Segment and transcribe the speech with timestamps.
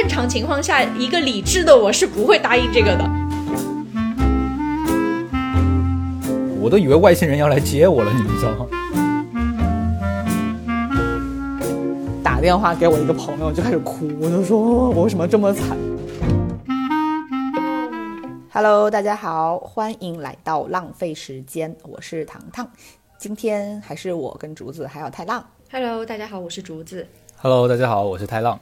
[0.00, 3.04] 正常情况下，一个理智的我是不会答应这个的。
[6.58, 8.66] 我都以为外星人要来接我了，你们知道吗？
[12.24, 15.76] 打电话给我一个朋友就开始哭，我就说我为什么这么惨
[18.50, 22.66] ？Hello，大家好，欢迎来到浪费时间，我是糖糖，
[23.18, 25.44] 今天还是我跟竹子还有太浪。
[25.70, 27.06] Hello，大家好，我是竹子。
[27.36, 28.58] Hello，大家好，我是太浪。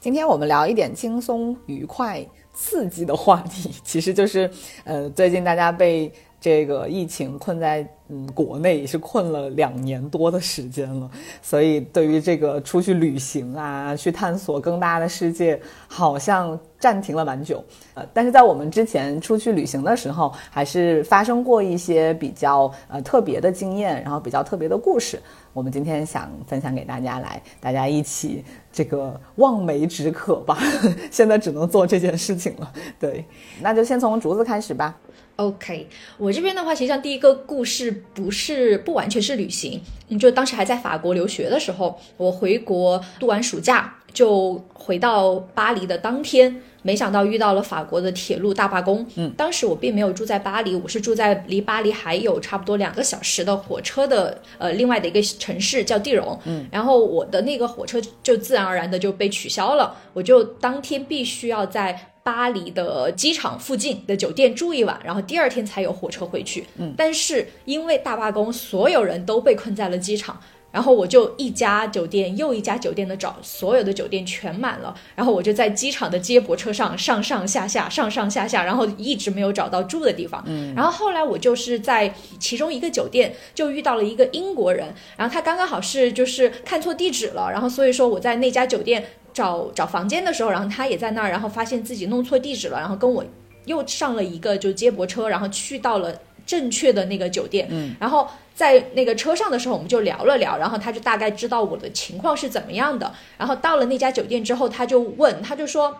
[0.00, 4.50] 今天我们聊一点轻松、愉快、刺激的话题， 其实就是，
[4.84, 6.10] 呃，最近大家被
[6.40, 11.10] 这个疫情困在嗯国内，也是困了两年多的时间了，
[11.42, 17.62] 所以对于这个出去旅行啊，去探索更大的世界，好像暂停了蛮久。
[17.92, 25.20] 呃，但是在我们之前出去旅行的时候，还是发生过一些比较呃特别的经验，然后比较特别的故事。
[25.52, 30.58] 我们今天想分享给大家来，大家一起这个望梅止渴吧。
[31.10, 32.72] 现在只能做这件事情了。
[32.98, 33.24] 对，
[33.60, 34.96] 那就先从竹子开始吧。
[35.36, 49.06] OK，我这边的话，其实上第一个故事不是不完全是旅行，嗯，就当时还在法国留学的时候，我回国度完暑假，就回到巴黎的当天，没想到遇到了法国的铁路大罢工。
[49.16, 56.38] 嗯，当时我并没有住在巴黎，我是住在离巴黎还有差不多两个小时的火车的呃另外的一个城市叫蒂荣。
[56.44, 62.06] 嗯，然后我的那个火车就自然而然的就被取消了，我就当天必须要在。
[62.22, 66.66] 巴黎的机场附近的酒店住一晚，然后第二天才有火车回去。
[66.76, 70.38] 嗯，但是因为大罢工，所有人都被困在了机场，
[70.70, 80.42] 然后我就一家酒店又一家酒店的找，所有的酒店全满了，然后我就在机场的接驳车上上上下下上上下下，然后一直没有找到住的地方。
[80.46, 89.04] 嗯，然后后来我就是在其中一个酒店就遇到了一个英国人，然后他刚刚好是就是看错地址了，然后所以说我在那家酒店。
[89.32, 93.24] 找找房间的时候，然后他也在那儿，然后发现自己弄错地址了，然后跟我
[93.64, 96.12] 又上了一个就接驳车，然后去到了
[96.50, 97.68] 正确的那个酒店。
[97.70, 103.14] 嗯，然后在那个车上的时候，我们就聊了聊，然后他就大概知道我的情况是怎么样的。
[103.38, 105.98] 然后到了那家酒店之后，他就问，他就说，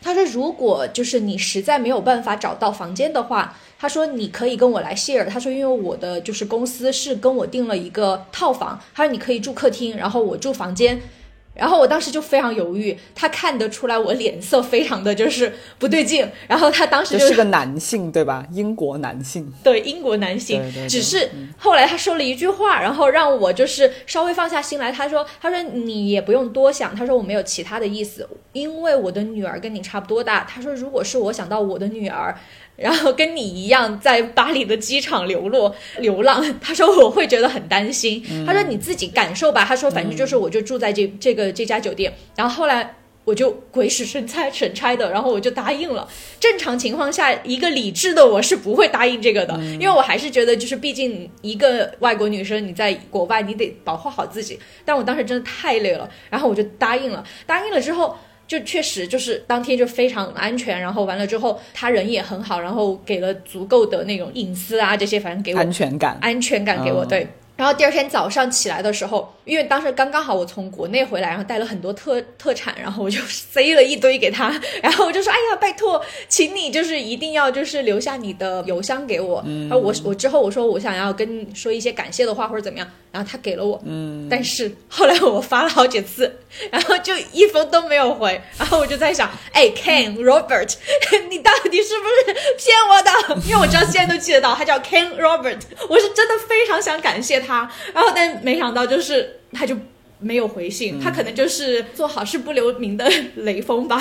[0.00, 5.26] 他说如果就是你实在没有办法找到房间的话，他说你可以跟我来 share。
[5.26, 11.00] 他说因为我的就是公司是跟我订了一个套房，他说你可以住客厅，然后我住房间。
[11.54, 18.46] 然后我当时就非常犹豫，他看得出来我脸色非常的就是不对劲，然后他当时就是个男性对吧？
[18.52, 24.90] 英国男性，对英国男性，对对对只是后来他说了一句话，然后让我就是稍微放下心来。
[24.90, 30.46] 他说：“他说你也不用多想，他说我没有其他的意思，因为我的女儿跟你差不多大。
[30.48, 32.34] 他说如果是我想到我的女儿。”
[32.82, 38.22] 然后跟你一样在巴黎的机场流落 流浪，他说我会觉得很担心。
[38.46, 39.64] 他说你自己感受吧。
[39.64, 42.12] 他说反正就是我就住在这这个这家酒店。
[42.36, 46.08] 然后后来我就鬼使神差神差的，然后我就答应了。
[46.40, 54.58] 正常情况下，一个理智的我是不会答应这个的，因为我还是觉得就是毕竟一个外国女生你在国外你得保护好自己。
[54.84, 57.24] 但我当时真的太累了，然后我就答应了。
[57.46, 58.16] 答应了之后。
[58.46, 67.26] 就确实就是当天就非常安全，然后完了之后他人也很好，然后给了足够的那种隐私啊这些，反正给我安全感，安全感给我、嗯对。
[67.56, 74.52] 然后第二天早上起来的时候，因为当时刚刚好我从国内回来，然后带了很多特特产，然后我就塞了一堆给他，
[74.82, 79.44] 然后我就说：“哎呀，拜托，请你就是一定要就是留下你的 邮箱给我。
[79.68, 86.34] 然后我我之后我说我想要跟你说一些感谢的话或者怎么样，然后他给了我，嗯，但是后来我发了好几次，
[86.70, 90.74] 然后就一封都没有回，然后我就在想，哎，Ken Robert，
[91.28, 93.42] 你到底是不是骗我的？
[93.46, 99.76] 因为我知道现在都记得到他叫 Ken Robert，我是真的非常想感谢他，然后但没想到就是他就。
[100.24, 103.10] 没有回信，他可能就是做好事不留名的
[103.42, 104.00] 雷锋吧，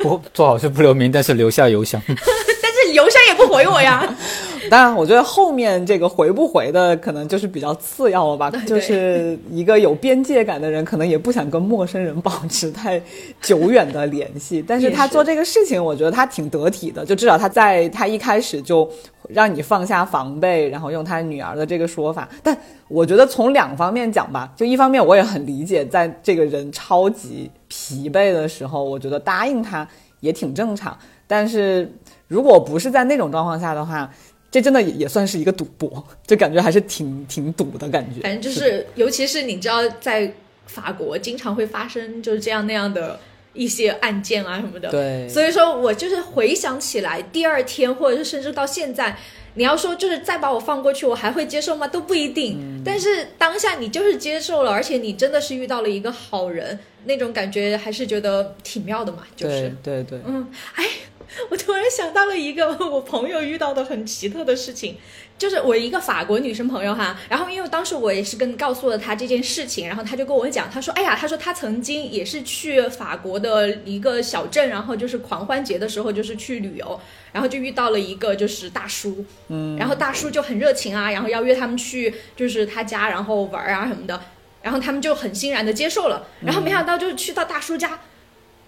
[0.00, 1.98] 不做好事不留名，但是留下邮箱。
[2.92, 4.02] 但是邮箱也不回我呀。
[4.70, 8.50] 当然，我觉得后面这个回不回的可能就是比较次要了吧。
[8.50, 13.02] 对就是一个有边界感的人，可能也不想跟陌生人保持太
[13.40, 14.64] 久远的联系。
[14.66, 18.88] 但是他做这个事情，我觉得他挺得体的，就至少他在他一开始就
[19.28, 22.28] 让你放下防备，然后用他女儿的这个说法。
[22.42, 22.56] 但
[22.86, 29.86] 我觉得从两方面讲吧，就一方面我也很理解，在这个人超级疲惫的时候，我觉得答应他
[30.20, 30.96] 也挺正常。
[31.26, 31.90] 但是
[32.32, 34.10] 如果不是在那种状况下的话，
[34.50, 38.22] 这真的也也算是一个赌博， 就感觉还是挺挺赌的感觉。
[38.22, 40.32] 反正就是，尤其是你知道，在
[40.66, 43.20] 法国经常会发生就是这样那样的
[43.52, 44.90] 一些案件啊什么的。
[44.90, 49.14] 对所以说我就是回想起来，第二天或者是甚至到现在，
[49.54, 51.86] 你要说就是再把我放过去，我还会接受吗？
[51.86, 52.82] 都不一定。
[52.84, 59.24] 但是当下你就是接受了，而且你真的是遇到了一个好人，那种感觉还是觉得挺妙的嘛。
[59.36, 60.84] 就是，对对对，嗯，哎，
[61.50, 64.96] 我突然想到了一个 我朋友遇到的很奇特的事情，
[65.38, 77.00] 就是我一个法国女生朋友哈，然后因为当时我也是跟告诉了她这件事情，然后她就跟我讲，她说，哎呀，她说她曾经也是去法国的一个小镇，然后就是狂欢节的时候就是去旅游，
[77.32, 84.20] 然后就遇到了一个就是大叔，嗯，然后大叔就很热情啊，然后要约他们去就是他家然后玩啊什么的，
[84.62, 88.00] 然后他们就很欣然的接受了，然后没想到就是去到大叔家，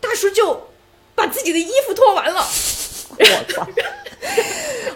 [0.01, 0.69] 大叔就
[1.15, 2.47] 把自己的衣服脱完了。
[3.17, 3.67] 我操！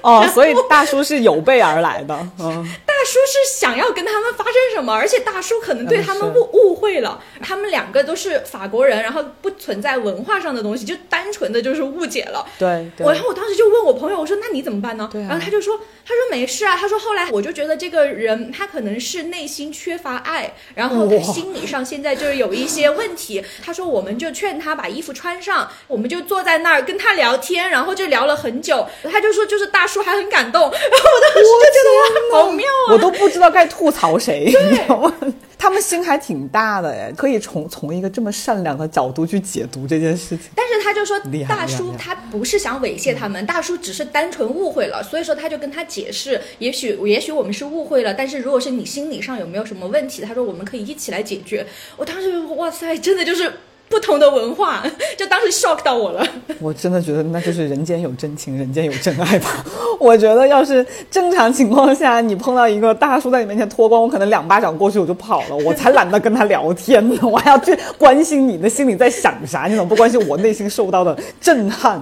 [0.02, 2.68] 哦，所以大叔是有备而来的，嗯，
[3.04, 12.44] 叔是想要跟他们发生什么，而且大叔可能对他们嗯误误会了，他们两个都是法国人，然后不存在文化上的东西，就单纯的就是误解了。
[12.58, 15.08] 对对我然后我当时就问我朋友，我说那你怎么办呢？
[15.12, 23.44] 对啊然后他就说，他说没事啊，他说后来我就觉得这个人他可能是内心缺乏爱，然后他心理上现在就是有一些问题。
[23.64, 28.86] 他说我们就劝他把衣服穿上，我们就坐在那儿跟他聊天，然后就聊了很久。
[29.04, 32.87] 他就说就是大叔还很感动，然后我当时就觉得哇，好妙啊！
[32.90, 35.12] 我都不知道该吐槽谁， 你知道吗？
[35.58, 40.46] 他们心还挺大的哎，可以从从一个这么善良的角度去解读这件事情。
[40.54, 41.18] 但是他就说
[41.48, 51.66] 大叔他不是想猥亵他们，大叔只是单纯误会了，所以说他就跟他解释，也许也许我们是误会了，但是如果是你心理上有没有什么问题，他说我们可以一起来解决。
[51.96, 53.52] 我当时哇塞，真的就是
[53.88, 54.84] 不同的文化，
[55.16, 56.26] 就当时 shock 到我了。
[56.60, 59.64] 我真的觉得那就是人间有真情，人间有真爱吧。
[59.98, 67.18] 我觉得要是正常情况下，你碰到一个大叔在你面前脱光，我可能两巴掌过去我就跑了，我才懒得跟他聊天呢。
[67.22, 72.00] 我还要去关心你的心里在想啥，你怎么不关心我内心受到的震撼？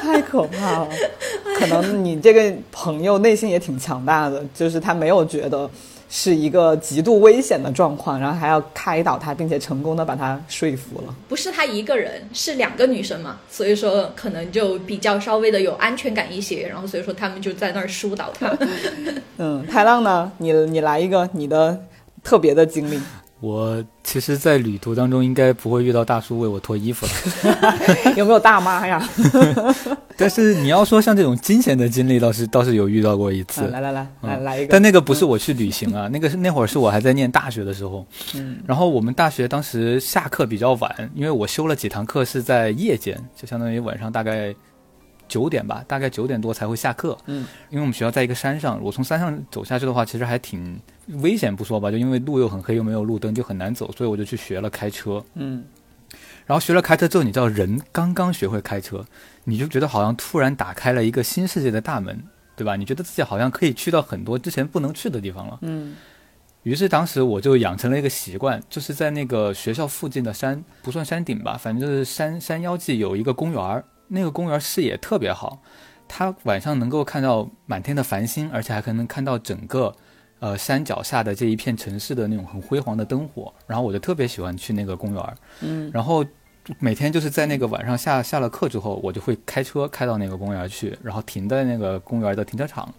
[0.00, 0.88] 太可怕了。
[1.58, 5.68] 可能你这个朋友内心也挺强大的，就是他没有觉得。
[6.08, 11.14] 是一个极度危险的状况，然后还要开导他，并且成功的把他说服了。
[11.28, 18.56] 不是他一个人，是两个女生嘛，所以说可能就比较稍微的有安全感一些，然后所以说他们就在那儿疏导他。
[19.36, 20.32] 嗯，太浪呢？
[20.38, 21.78] 你你来一个你的
[22.24, 22.98] 特别的经历，
[23.40, 29.08] 我其实，在旅途当中应该不会遇到大叔为我脱衣服了， 有没有大妈呀？
[30.16, 33.62] 但是你要说像这种惊险的经历，倒是倒是有遇到过一次。
[33.62, 38.04] 啊来来来来嗯来一个，但那个不是我去旅行啊， 那个是那会儿是我还在念大学的时候。
[38.34, 44.52] 嗯，然后我们大学当时下课比较晚，因为我修了几堂课是在夜间，就相当于晚上大概
[45.28, 47.16] 九点吧，大概九点多才会下课。
[47.26, 50.80] 嗯，因为我们学校在一个山上，我从山上走下去的话，其实还挺
[51.22, 55.24] 危险不说吧，就因为路又很黑，又没有路灯，就很难走，所以我就去学了开车。
[55.34, 55.62] 嗯
[56.46, 59.04] 然后学了开车之后，你知道人刚刚学会开车，
[59.44, 62.24] 你就觉得好像突然打开了一个新世界的大门，
[62.56, 62.74] 对吧？
[62.74, 65.58] 你觉得自己好像可以去到很多之前不能去的地方了。
[65.60, 65.94] 嗯
[66.64, 75.62] 于是当时我就养成了一个习惯，就是在那个学校附近的山，不算山顶吧，反正就是山山腰际有一个公园儿，那个公园视野特别好，
[76.08, 79.94] 它晚上能够看到满天的繁星，而且还可能看到整个
[80.40, 83.52] 呃山脚下的这一片城市的那种很辉煌的灯火。
[83.66, 86.24] 然后我就特别喜欢去那个公园儿，嗯然后
[86.78, 92.92] 每天就是在那个晚上下下了课之后，我就会开车开到那个公园去，然后停在那个公园的停车场。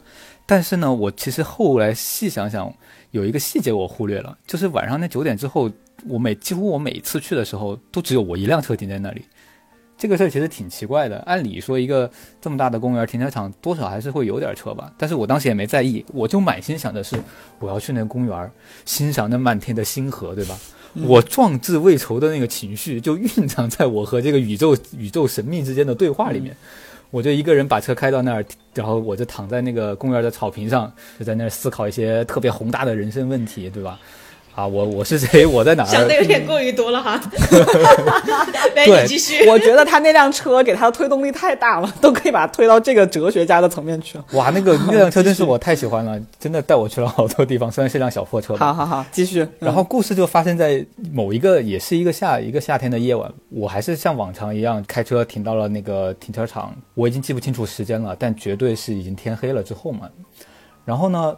[0.45, 2.73] 但是呢，我其实后来细想想，
[3.11, 5.69] 有一个细节我忽略了，就是晚上那九点之后，
[6.07, 9.23] 我每几乎我每一次去的时候，都只有我一辆车停在那里。
[9.99, 11.19] 这个事儿其实挺奇怪的。
[11.27, 12.09] 按理说，一个
[12.41, 14.89] 这么大的公园停车场，多少还是会有点车吧。
[14.97, 17.17] 但是我当时也没在意，我就满心想的是，
[17.59, 18.51] 我要去那个公园
[18.85, 20.57] 欣赏那漫天的星河，对吧？
[21.05, 26.55] 我壮志未酬的那个情绪就蕴藏在我和这个宇宙宇宙神秘之间的对话里面。
[27.11, 33.99] 我就一个人把车开到那儿，然后我就躺在那个公园的草坪上，就在那儿思考一些特别宏大的人生问题，对吧？
[34.59, 35.45] 啊，我我是谁？
[35.45, 35.87] 我在哪儿？
[35.87, 37.17] 想的有点过于多了哈。
[38.75, 39.47] 来，对你继续。
[39.47, 44.25] 我觉得他那辆车给他的推动力太大了，都可以把他推到这个哲学家的层面去了。
[44.33, 47.71] 哇，那个那辆车真是 我太喜欢了，真的带我去了好多地方。
[47.71, 49.47] 虽然是辆小破车吧，好好好，继续。
[49.59, 60.09] 然后故事就发生在某一个也是一个夏一个夏天的夜晚，我还是像往常一样开车停到了那个停车场，我已经记不清楚时间了，但绝对是已经天黑了之后嘛。
[60.83, 61.33] 然后呢，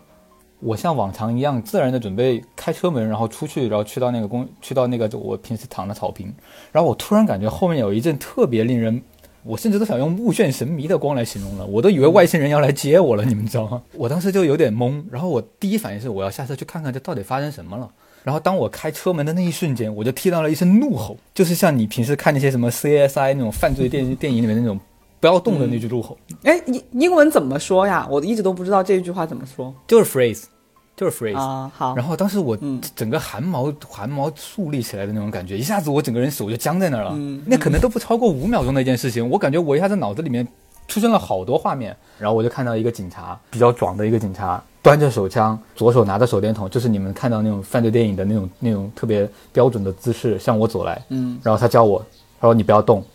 [0.62, 6.34] 我像往常一样自然的准备开车门，然后出去，然后去到那个公去到那个我平时躺的草坪，
[6.72, 9.02] 然后我突然感觉后面有一阵特别令人。
[9.44, 13.82] 我甚至都想用目眩神迷的光来形容了，我都以为外星人要来接我了，你们知道吗？
[13.98, 17.90] 我当时就有点懵，然后我第一反应是我要下车去看看这到底发生什么了。
[18.24, 24.80] 然后当我开车门的那一瞬间，我就听到了一声怒吼，就是像你平时看那些什么 CSI 那种犯罪电电影里面那种
[25.22, 28.08] 不要动的那句路口，哎，英英文怎么说呀？
[28.10, 30.46] 我一直都不知道这句话怎么说就是 phrase，
[30.98, 31.38] 就是 phrase。
[31.38, 31.72] 啊。
[31.76, 37.12] 好，然后当时我嗯整个汗毛汗毛竖立起来的那种感觉，一下子我整个人手就僵在那儿了。
[37.14, 40.48] 嗯那可能都不超过五秒钟的一件事情，我感觉我一下子脑子里面
[40.88, 41.96] 出现了好多画面。
[42.18, 51.00] 然后我就看到一个警察，比较壮的一个警察，端着手枪，左手拿着手电筒，就是你们看到那种犯罪电影的那种那种特别标准的姿势向我走来。
[51.10, 52.04] 嗯然后他教我，
[52.40, 53.06] 他说你不要动，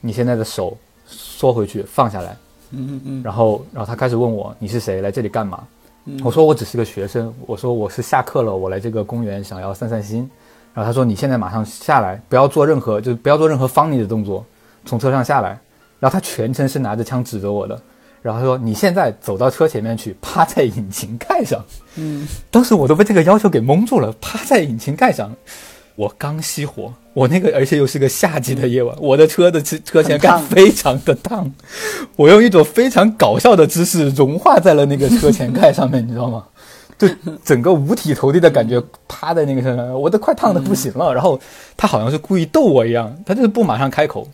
[0.00, 0.76] 你现在的手
[1.10, 2.36] 缩回去，放下来。
[2.70, 5.62] 嗯嗯嗯然后，然后他开始问我你是谁，来这里干嘛？
[6.06, 10.28] 嗯我说我只是个学生，我说我是下课了，我来这个公园想要散散心。
[10.72, 14.44] 然后他说你现在马上下来，不要做任何就是不要做任何方你的动作，
[14.86, 15.58] 从车上下来。
[15.98, 17.78] 然后他全程是拿着枪指着我的，
[18.22, 21.62] 然后他说你现在走到车前面去，趴在引擎盖上。
[21.96, 25.30] 嗯，当时我都被这个要求给蒙住了，趴在引擎盖上。
[25.96, 31.50] 我刚熄火，我那个而且又是个夏季的夜晚，我的车的车车前盖非常的烫，
[32.16, 36.44] 我用一种非常搞笑的姿势融化在了那个车前盖上面， 你知道吗？
[36.98, 37.08] 就
[37.42, 41.14] 整个五体投地的感觉，趴在那个车上，我都快烫的不行了。
[41.14, 41.40] 然后
[41.74, 44.28] 他好像是故意逗我一样，他就是不马上开口，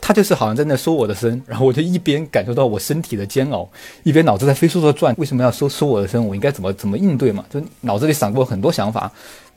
[0.00, 3.68] 他就是好像在那说我的身，然后我就一边感受到我身体的煎熬，
[4.02, 6.24] 一边脑子在飞速的转，为什么要说说我的身？
[6.26, 7.44] 我应该怎么怎么应对嘛？
[7.48, 9.08] 就脑子里闪过很多想法，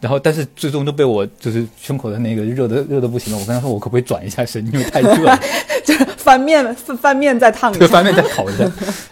[0.04, 3.40] 然后但是最终都被我就是胸口的那个热的热的不行了。
[3.40, 5.40] 我跟他说我可不可以转一下身，因为太热了，
[5.86, 7.80] 就翻面翻 翻面再烫一下。
[7.80, 8.66] 这个翻面再烤一下。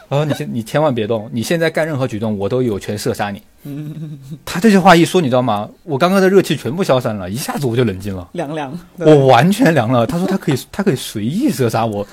[0.10, 3.42] 然后你先你千万别动，你现在干任何举动，我都有权射杀你。
[4.44, 5.70] 他这句话一说，你知道吗？
[5.84, 8.28] 我刚刚的热气全部消散了，一下子我就冷静了。
[8.34, 8.78] 凉凉。
[8.98, 10.06] 我完全凉了。
[10.06, 12.06] 他说他可以，他可以随意射杀我，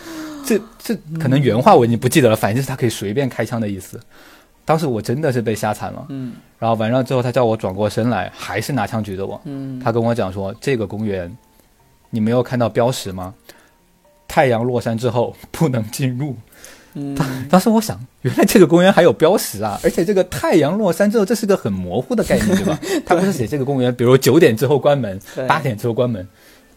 [0.47, 3.99] 这这可能原话我已经不记得了，反正就是他可以随便开枪的意思。
[4.69, 6.05] 当时我真的是被吓惨了。
[6.11, 9.41] 嗯然后完了之后，他叫我转过身来，还是拿枪举着我。
[9.45, 11.35] 嗯他跟我讲说，这个公园
[12.11, 13.33] 你没有看到标识吗？
[14.27, 16.37] 太阳落山之后不能进入。
[16.93, 17.17] 嗯，
[17.49, 19.81] 当时我想，原来这个公园还有标识啊！
[19.85, 22.79] 而且这个太阳落山之后，这是个很模糊的概念，对吧？
[23.07, 26.27] 他不是写这个公园，比如九点之后关门，八点之后关门。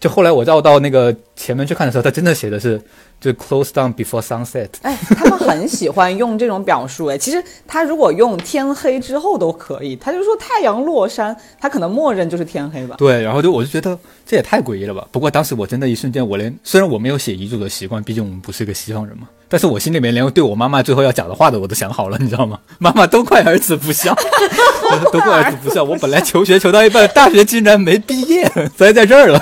[0.02, 2.82] 就后来我绕到那个前面去看的时候，他真的写的是
[3.20, 4.68] 就 close down before sunset。
[4.82, 7.06] 哎，他们很喜欢用这种表述。
[7.06, 12.96] 哎，其实他如果用天黑之后都可以，他就说太阳落山，他可能默认就是天黑吧。
[12.98, 15.08] 对，然后就我就觉得这也太诡异了吧。
[15.12, 22.60] 不过当时我真的一瞬间，我连虽然我没有写遗嘱的习惯，毕竟我们不是一个西方人嘛，但是我心里面连对我妈妈最后要讲的话的我都想好了，你知道吗？
[22.80, 24.16] 妈妈都怪儿子不孝，
[25.14, 25.84] 都怪儿子不孝。
[25.84, 29.40] 我本来求学求到一半，大学竟然没毕业， 栽在这儿了。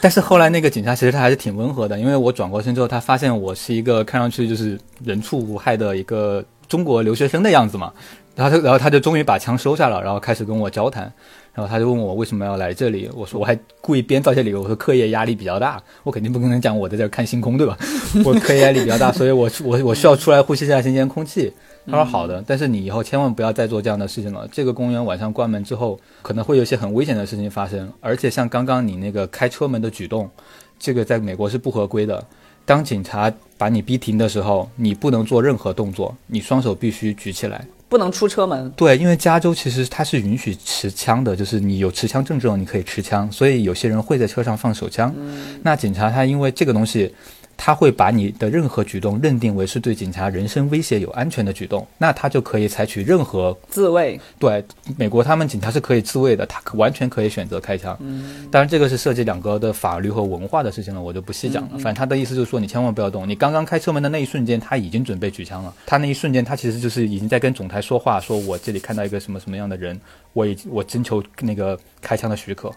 [0.00, 7.92] 但是后来那个警察其实他还是挺温和的，因为我转过身之后，他发现我是一个看上去就是人畜无害的一个中国留学生的样子嘛，
[8.36, 11.12] 然后他然后他就终于把枪收下了，然后开始跟我交谈，
[11.52, 17.76] 然后他就问我为什么要来这里，我说我还故意编造些理由，我说课业压力比较大，我肯定不跟他讲我在这看星空对吧？
[18.24, 21.52] 我课业压力比较大，所以我我我需要出来呼吸一下新鲜空气。
[21.90, 24.46] 他说好的，但是你以后千万不要再做这样的事情了。
[24.52, 30.30] 这个公园晚上关门之后，可能会有一些很危险的事情发生，而且像刚刚你那个开车门的举动，
[30.78, 32.24] 这个在美国是不合规的。
[32.64, 37.66] 当警察把你逼停的时候，你不能做任何动作，你双手必须举起来。
[37.88, 38.70] 不能出车门。
[38.72, 45.14] 对，因为加州其实它是允许持枪的，就是你有持枪证之后你可以持枪，所以有些人会在车上放手枪。
[45.62, 47.10] 那警察他因为这个东西，
[47.58, 54.64] 他会把你的任何举动认定为是对警察人身威胁有安全的举动，那他就可以采取任何自卫，对，
[54.96, 57.94] 美国他们警察是可以自卫的，他完全可以选择开枪。
[58.00, 61.70] 嗯，当然这个是涉及两个的法律和文化的事情了，我就不细讲了。
[61.72, 63.28] 反正他的意思就是说，你千万不要动。
[63.28, 65.74] 你刚刚开车门的那一瞬间，他已经准备举枪了。
[65.84, 70.00] 他那一瞬间，他其实就是已经在跟总台说话，说我这里看到一个什么什么样的人，
[70.32, 72.72] 我已我征求那个开枪的许可。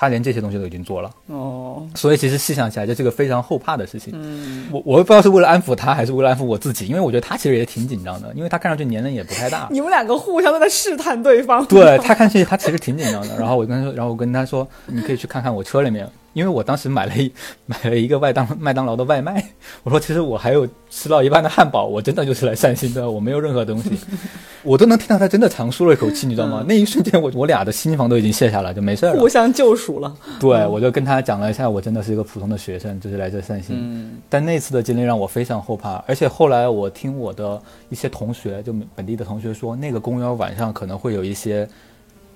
[0.00, 4.12] 他连这些东西都已经做了，哦，所以其实细想起来，这是个非常后怕的事情。
[4.14, 9.66] 嗯，我我也不知道是为了安抚他，还是为了安抚我自己，因为我觉得他其实也挺紧张的，因为他看上去年龄也不太大。
[9.74, 11.66] 你们两个互相都在试探对方。
[11.66, 17.32] 对他看上去他其实挺紧张的，然后我跟他说，然后我跟他说，你可以去看看我车里面，因为我当时买了一
[17.66, 19.44] 买了一个麦当麦当劳的外卖，
[19.82, 23.90] 我说其实我还有吃到一半的汉堡，我真的就是来散心的，我没有任何东西，
[24.62, 26.64] 我都能听到他真的长舒了一口气，你知道吗？
[26.68, 29.28] 那一瞬间我我俩的心房都已经卸下来，就没事儿了互。
[29.28, 30.14] 相救赎了。
[30.40, 33.76] 对，我就跟他讲了一下，我真的是一个普通的学生，就是来这散心。
[33.78, 41.68] 嗯但那次的经历让我非常后怕，而且后来我听我的一些同学，就本地的同学说，那个公园晚上可能会有一些。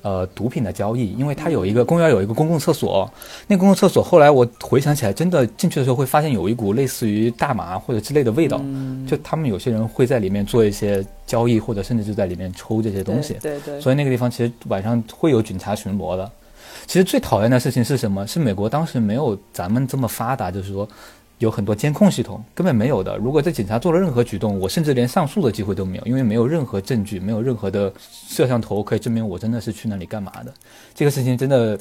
[0.02, 3.08] 呃，毒品的交易，因为它有一个公园有一个公共厕所，
[3.46, 8.60] 那公共厕所后来我回想起来，真的进去的时候会发现有一股类似于大麻或者之类的味道，
[9.06, 13.34] 就他们有些人会在里面做一些交易，或者甚至就在里面抽这些东西。
[13.34, 16.28] 对对对，所以那个地方其实晚上会有警察巡逻的。
[16.86, 18.26] 其实最讨厌的事情是什么？
[18.26, 20.88] 是美国当时没有咱们这么发达，就是说
[21.44, 23.16] 有很多监控系统，根本没有的。
[23.16, 27.92] 如果这警察做了任何举动，我甚至连上诉的机会都没有，因为没有任何证据，没有任何的
[28.28, 30.52] 摄像头可以证明我真的是去那里干嘛的。
[30.94, 31.78] 这个事情真的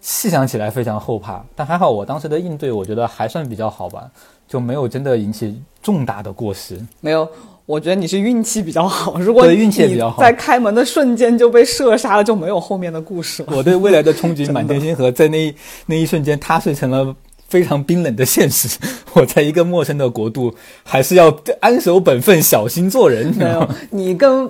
[0.00, 4.10] 细想起来非常后怕，但还好我当时的应对，我觉得还算比较好吧，
[4.46, 6.78] 就没有真的引起重大的过失。
[7.00, 7.28] 没有。
[7.64, 13.54] 我觉得你是运气比较好，如果运气比较好，在开门的瞬间就被射杀了，就没有后面的故事了。
[13.56, 15.54] 我对未来的憧憬满天星河，在那
[15.86, 17.14] 那一瞬间塌碎成了
[17.52, 18.66] 非常冰冷的现实。
[19.12, 23.26] 我在一个陌生的国度，还是要安守本分，小心做人。
[23.36, 24.48] 没有，你跟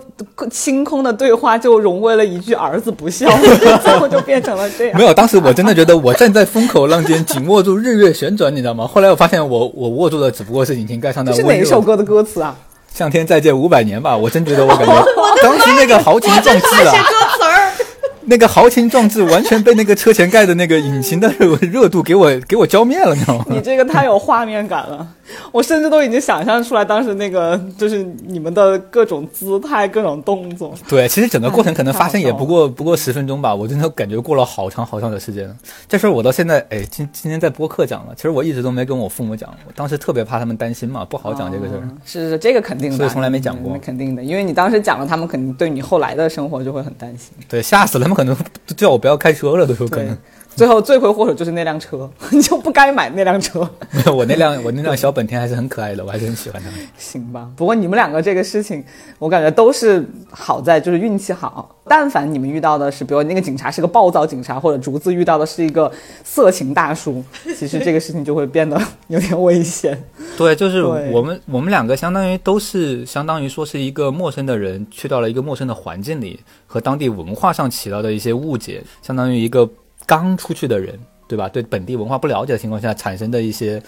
[0.52, 3.28] 星空的对话就融为了一句“儿子不孝”，
[3.82, 4.96] 最后就变成了这样。
[4.96, 8.86] 没有，当时我真的觉得我站在风口浪尖，紧握住日月旋转，你知道吗？
[8.86, 11.32] 后来我发现，我我握住的只不过是引擎盖上的。
[11.32, 12.54] 是哪一首歌的歌词啊？
[12.94, 14.14] 向天再借五百年吧！
[14.14, 15.04] 我真觉得我感觉
[15.42, 16.94] 当时那个豪情壮志啊。
[18.32, 23.44] 那个豪情壮志完全被那个车前盖的那个引擎的热度给我给我浇灭了，你知道吗？
[23.50, 25.06] 你这个太有画面感了，
[25.50, 30.74] 我甚至都已经想象出来当时那个就是你们的各种姿态、各种动作。
[30.88, 35.54] 对，其实整个过程可能发生也不过不过十分钟吧，我真的感觉过了好长好长的时间。
[35.88, 41.82] 这事儿我到现在，哎，今今天在播客讲了，其实我一直都没跟我父母讲，我当时特别怕他们担心嘛，不好讲这个事儿。
[42.04, 47.32] 是是，这个肯定的，所以从来没讲过，肯定的，因为你当时讲了，他们肯定对你后来的生活就会很担心。
[47.48, 48.36] 对，吓死了，他们可能
[48.76, 50.16] 叫我不要开车了，都有可能。
[50.54, 53.60] 最后罪魁祸首就是那辆车， 你就不该买那辆车。
[53.90, 56.68] 没有，我那辆我那辆小本田还是很可爱的，我还是很喜欢它。
[56.98, 58.84] 行吧，不过你们两个这个事情，
[59.18, 61.76] 我感觉都是好在就是运气好。
[61.84, 65.90] 但凡你们遇到的是，比如那个警察是个暴躁警察，或者竹子遇到的是一个
[66.22, 67.22] 色情大叔，
[67.56, 70.00] 其实这个事情就会变得有点危险。
[70.36, 79.68] 对，就是我们我们两个相当于都是相当于说是一个陌生的人去到了一个陌生的环境里，和当地文化上起到的一些误解，相当于一个。
[80.06, 81.48] 刚出去的人，对吧？
[81.48, 83.82] 对本地文化不了解的情况下产生的一些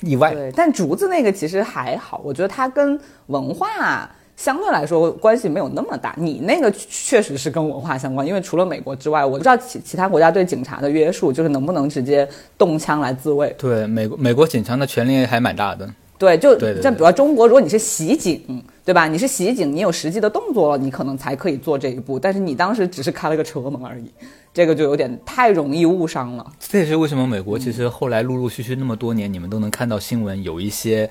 [0.00, 0.32] 意外。
[0.34, 6.14] 对，但竹子那个其实还好，我觉得它跟文化相对来说关系没有那么大。
[6.16, 13.54] 你那个确实是跟文化相关，因为除了美国之外，我不知道其其他国家对警察的约束，就是能不能直接动枪来自卫。
[13.58, 15.88] 对，美国美国警察的权力还蛮大的。
[16.18, 19.08] 对，就像比如中国，如果你是袭警，对吧？
[19.08, 22.16] 你是袭警，你有实际的动作了，你可能才可以做这一步。
[22.16, 24.08] 但是你当时只是开了个车门而已。
[24.54, 26.52] 这个就有点太容易误伤了。
[26.58, 31.08] 这也是为什么美国其实后来陆陆续续那么多年，你们都能看到新闻有一些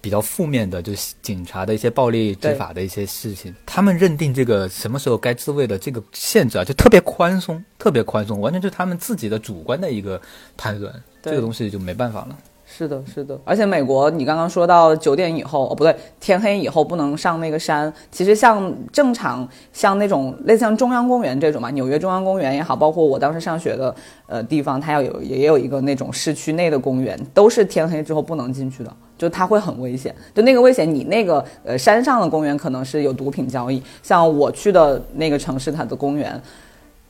[0.00, 3.54] 比较负面的，就是警察的一些暴力执法的一些事情。
[3.66, 10.20] 他们认定这个什么时候该自卫的这个限制啊，就特别宽松，特别宽松，完全就是他们自己的主观的一个
[10.56, 10.92] 判断。
[11.22, 12.36] 这个东西就没办法了。
[12.74, 17.92] 是的，是的，而且美国，你刚刚说到九点以后，哦，不对，天黑以后不能上那个山。
[18.10, 23.94] 其实像正常，像那种类似像中央公园这种嘛，纽约中央公园也好，包括我当时上学的
[24.26, 30.14] 呃地方，它要有也有一个那种市区内的公园，都是天黑之后不能进去的，就它会很危险。
[30.34, 36.40] 就那个危险，你那个呃山上的公园可能是有毒品交易，像我去的那个城市，它的公园。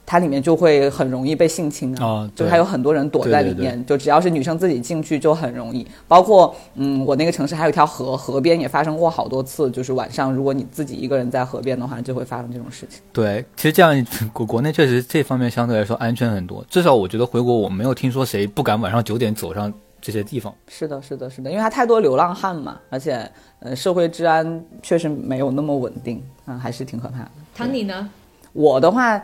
[0.04, 5.86] 它里面就会很容易被性侵啊，就还有很多人躲在里面，就只要是女生自己进去就很容易。
[6.06, 13.00] 包括嗯，我那个城市还有一条河，河边也发生过好多次，就是晚上如果你自己一个人在河边的话，就会发生这种事情。
[13.12, 20.52] 对，其实这样国国内确实这方面相对来说安全很多，至少我觉得回国我没有听说谁不敢晚上九点走上这些地方。
[20.68, 27.30] 是的，是的，是的，因为它太多流浪汉嘛，而且呃社会治安确实没有那么稳定嗯，还是挺可怕的。
[27.54, 28.10] 唐你呢？
[28.52, 29.18] 我的话，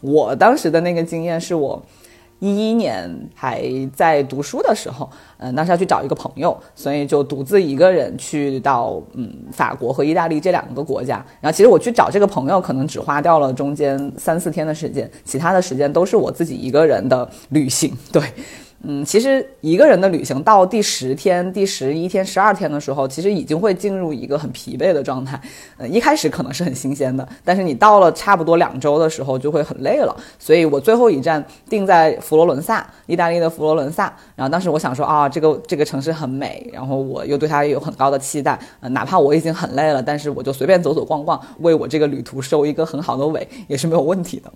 [0.00, 1.82] 我当时的那个经验是我
[2.38, 3.62] 一一年还
[3.94, 11.24] 在读书的时候，嗯，当时要去找一个朋友，所以就独自一个人去到嗯法国和意大利这两个国家。
[11.40, 17.94] 然后其实我去找这个朋友，可能只花掉了中间三四天的时间，其他的时间都是我自己一个人的旅行。
[18.10, 18.22] 对。
[18.82, 25.38] 嗯，其实一个人的旅行到第十天、第十一天、十二天的时候，其实已经会进入一个很疲惫的状态。
[25.76, 30.16] 呃，一开始可能是很新鲜的，但是你到了差不多两周的时候就会很累了。
[30.38, 34.04] 所以我最后一站定在佛罗伦萨，意大利的佛罗伦萨。
[34.34, 38.58] 然后当时我想说啊，这个这个城市很美，然后我又对它有很高的期待。
[38.80, 44.50] 呃，哪怕我已经很累了，但是我就随便走走逛逛，为我这个旅途收一个很好的尾，也是没有问题的。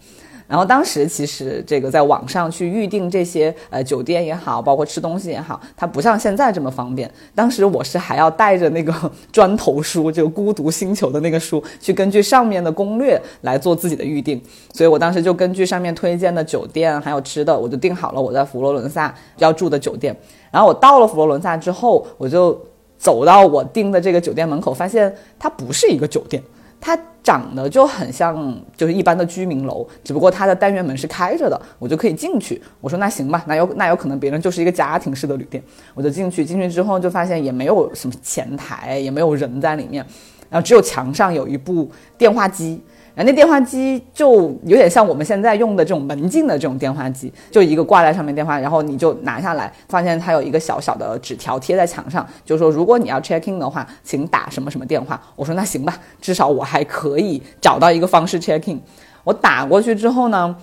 [0.47, 7.11] 然后当时其实这个在网上去预定这些呃酒店也好，包括吃东西也好，它不像现在这么方便。
[7.35, 8.93] 当时我是还要带着那个
[9.33, 14.41] 砖头书，就《孤独星球》的那个书，去根据上面的攻略来做自己的预定。
[14.73, 20.15] 所以我当时就根据上面推荐的酒店还有吃的，我就订好了我在佛罗伦萨要住的酒店。
[20.51, 22.61] 然后我到了佛罗伦萨之后，我就
[22.99, 26.43] 走到我订的这个酒店门口，发现它不是一个酒店。
[26.87, 32.61] 它长得就很像就是一般的居民楼，只不过它的单元门是开着的，我就可以进去。
[32.83, 35.63] 我说那行吧，那有那有可能别人就是一个家庭式的旅店，
[35.95, 36.45] 我就进去。
[36.45, 40.05] 进去之后就发现也没有什么前台，也没有人在里面，
[40.51, 42.79] 然后只有墙上有一部电话机。
[43.15, 55.21] 然后那电话机就有点像我们现在用的这种门禁的这种电话机，就一个挂在上面电话，然后你就拿下来，发现它有一个小小的纸条贴在墙上，就说如果你要 check in 的话，请打什么什么电话。
[55.37, 58.81] 我说那行吧，至少我还可以找到一个方式 check in。
[59.23, 60.57] 我打过去之后呢，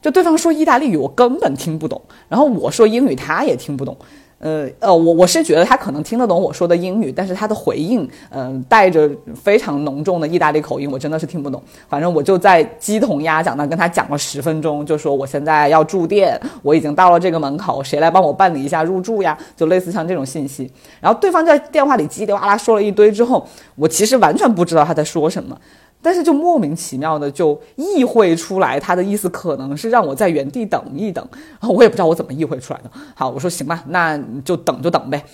[0.00, 3.94] 就对方说意大利语，我根本听不懂，然后我说英语，他也听不懂。
[4.42, 11.62] 呃呃，我我是觉得他可能听得懂我说的英语，但是他的回应，嗯，带着非常浓重的意大利口音，我真的是听不懂。
[11.88, 19.38] 反正我就在鸡同鸭讲的跟他讲了十分钟，就说我现在要住店，我已经到了这个门口，谁来帮我办理一下入住呀？
[19.56, 20.68] 就类似像这种信息。
[21.00, 25.56] 然后对方在电话里叽里哇啦说了一堆之后，我其实完全不知道他在说什么。
[26.02, 31.26] 但是就莫名其妙的就意会出来，他的意思可能是让我在原地等一等，
[31.60, 32.90] 然后我也不知道我怎么意会出来的。
[33.14, 35.24] 好，我说行吧，那就等就等呗。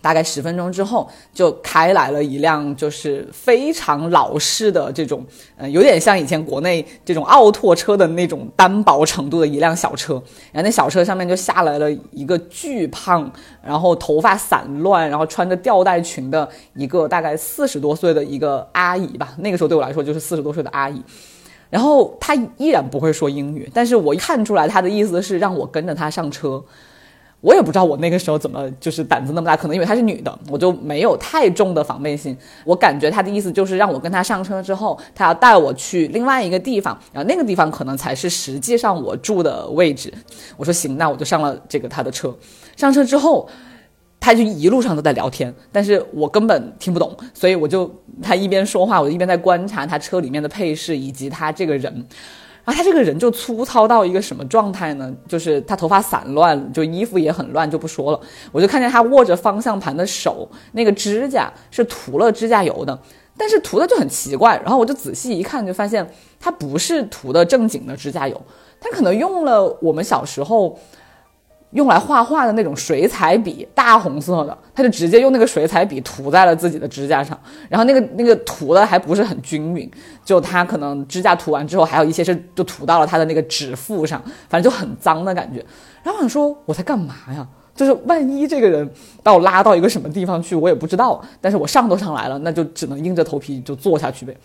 [0.00, 5.24] 大概十分钟之后，就开来了一辆就是非常老式的这种，
[5.56, 10.14] 嗯，有点像以前国内这种奥拓车的那种单薄程度的一辆小车。
[10.52, 13.30] 然后那小车上面就下来了一个巨胖，
[13.62, 19.34] 然后头发散乱，然后穿着吊带裙的一个大概四十多岁的一个阿姨吧。
[19.38, 21.02] 那个时候对我来说就是四十多岁的阿姨。
[21.68, 26.62] 然后她依然不会说英语，但是我看出来她的意思是让我跟着她上车。
[27.40, 32.36] 我也不知道我那个时候怎么就是胆子那么大，可能因为她是女的，我就没有太重的防备心。
[32.64, 40.12] 我感觉她的意思就是让我跟她上车之后，她要带我去另外一个地方，然后那个地方可能才是实际上我住的位置。
[40.58, 42.34] 我说行，那我就上了这个她的车。
[42.76, 43.48] 上车之后，
[44.20, 47.90] 她就一路上都在聊天，但是我根本听不懂，所以我就
[48.22, 52.06] 她一边说话，我就一边在观察她车里面的配饰以及她这个人。
[52.72, 55.12] 他这个人就粗糙到一个什么状态呢？
[55.28, 58.20] 就是他头发散乱，就衣服也很乱，就不说了。
[58.52, 62.98] 我就看见他握着方向盘的手，那个指甲是涂了指甲油的，
[63.36, 64.60] 但是涂的就很奇怪。
[64.64, 68.40] 然后我就仔细一看，就发现他不是涂的正经的指甲油，
[68.80, 70.78] 他可能用了我们小时候。
[71.72, 79.90] 用来画画的那种水彩笔，大红色的，他就直接用那个水彩笔涂在了自己的指甲上，然后那个那个涂的还不是很均匀，
[80.24, 85.64] 就他可能指甲涂完之后，还有一些是就涂到了他的那个指腹上，反正就很脏的感觉。
[86.02, 87.46] 然后我想说，我在干嘛呀？
[87.72, 88.90] 就是万一这个人
[89.22, 91.22] 把我拉到一个什么地方去，我也不知道。
[91.40, 94.36] 但是我上都上来了，那就只能硬着头皮就做下去呗。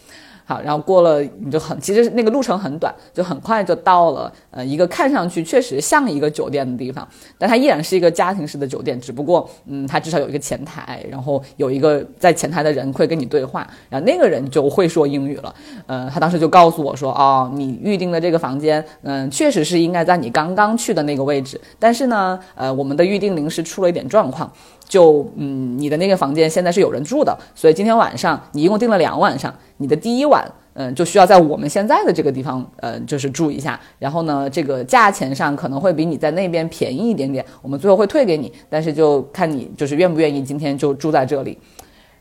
[0.46, 15.56] 好，然后过了你就很，其实那个路程很短，就很快就到了，呃，一个看上去确实像一个酒店的地方，但它依然是一个家庭式的酒店，只不过，嗯，它至少有一个前台，然后有一个在前台的人会跟你对话，然后那个人就会说英语了，
[15.88, 24.52] 呃，他当时就告诉我说，哦，你预定的这个房间，嗯，确实是应该在你刚刚去的那个位置，但是呢，呃，我们的预定临时出了一点状况。
[24.88, 41.58] 就嗯，你的那个房间现在是有人住的，所以今天晚上你一共订了两晚上，你的第一晚嗯就需要在我们现在的这个地方呃就是住一下，然后呢这个价钱上可能会比你在那边便宜一点点，我们最后会退给你，但是就看你就是愿不愿意今天就住在这里，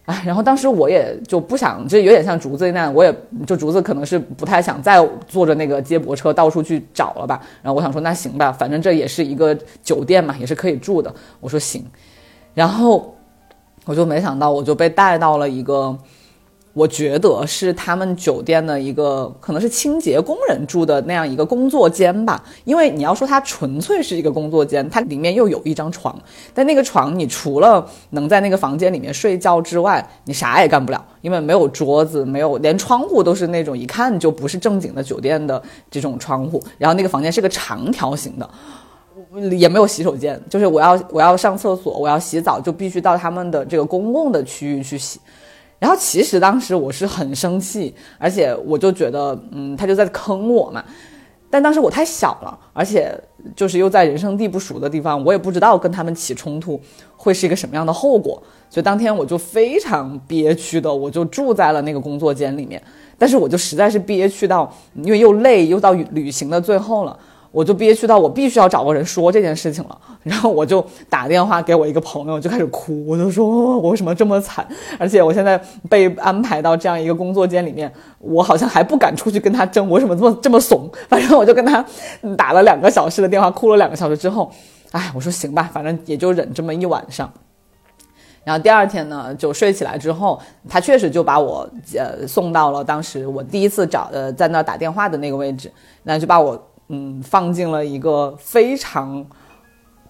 [0.06, 3.14] 啊，然后当时我也就不想，就有点像竹子那样，我也
[3.46, 11.84] 就竹子可能是不太想再坐着那个接驳车到处去找了吧，然后我想说那行吧，反正这也是一个酒店嘛，也是可以住的，我说行。
[12.54, 13.14] 然后
[13.84, 15.96] 我就没想到，我就被带到了一个，
[16.72, 22.42] 我觉得是他们酒店的一个，可能是清洁工人住的那样一个工作间吧。
[22.64, 26.16] 因为你要说它纯粹是一个工作间，它里面又有一张床，
[26.54, 36.62] 但那个床你除了能在那个房间里面睡觉之外，你啥也干不了，因为没有桌子，没有连窗户都是那种一看就不是正经的酒店的这种窗户。
[36.78, 38.48] 然后那个房间是个长条形的。
[39.50, 45.20] 也没有洗手间，就是我要我要上厕所，我要洗澡，就必须到他们的这个公共的区域去洗。
[45.78, 50.82] 然后其实当时我是很生气，而且我就觉得，嗯，他就在坑我嘛。
[51.50, 53.16] 但当时我太小了，而且
[53.54, 56.80] 就是又在人生地不熟的地方，我也不知道跟他们起冲突
[57.16, 58.42] 会是一个什么样的后果。
[58.68, 62.82] 所以当天我就非常憋屈的，我就住在了那个工作间里面。
[63.16, 67.16] 但是我就实在是憋屈到，因为又累又到旅行的最后了。
[67.54, 74.66] 我就憋屈到我必须要找个人说这件事情了，然后我就打电话给我一个朋友，就开始哭，我就说我为什么这么惨，
[74.98, 75.56] 而且我现在
[75.88, 80.90] 被安排到这样一个工作间里面，我好像还不敢出去跟他争，我为什么这么这么怂？
[81.08, 81.84] 反正我就跟他
[82.36, 84.50] 打了两个小时的电话，哭了两个小时之后，
[84.90, 87.32] 哎，我说行吧，反正也就忍这么一晚上。
[88.42, 95.70] 然后第二天呢，就睡起来之后，他确实就把我呃送到了当时我第一次找呃在那打电话的那个位置，
[96.02, 99.24] 那就把我嗯放进了一个非常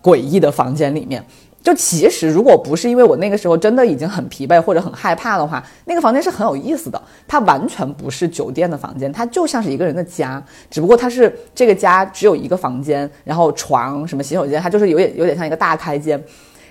[0.02, 1.24] 诡异的房间里面。
[1.62, 7.02] 就其实，如果不是因为我那个时候真的已经很疲惫或者很害怕的话，那个房间是很有意思的。
[7.26, 16.22] 它完全不是酒店的房间，它就像是一个人的家，只不过它是这个家只有一个房间，然后床、什么洗手间，它就是有点有点像一个大开间。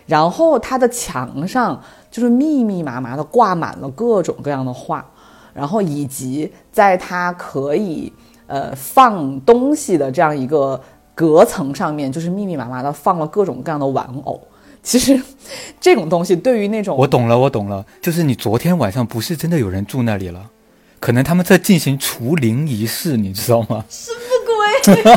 [0.06, 5.04] 然后它的墙上就是密密麻麻的挂满了各种各样的画，
[5.56, 8.14] 然后以及在它可以
[8.48, 10.80] 呃放东西的这样一个
[11.16, 14.42] 隔层上面，就是密密麻麻的放了各种各样的玩偶。
[14.82, 15.18] 其实，
[15.80, 20.50] 这种东西对于那种我懂了，我懂了，就是你昨天晚上不是真的有人住那里了，
[21.00, 23.86] 可能他们在进行除灵仪式，你知道吗？
[23.88, 24.54] 什么鬼？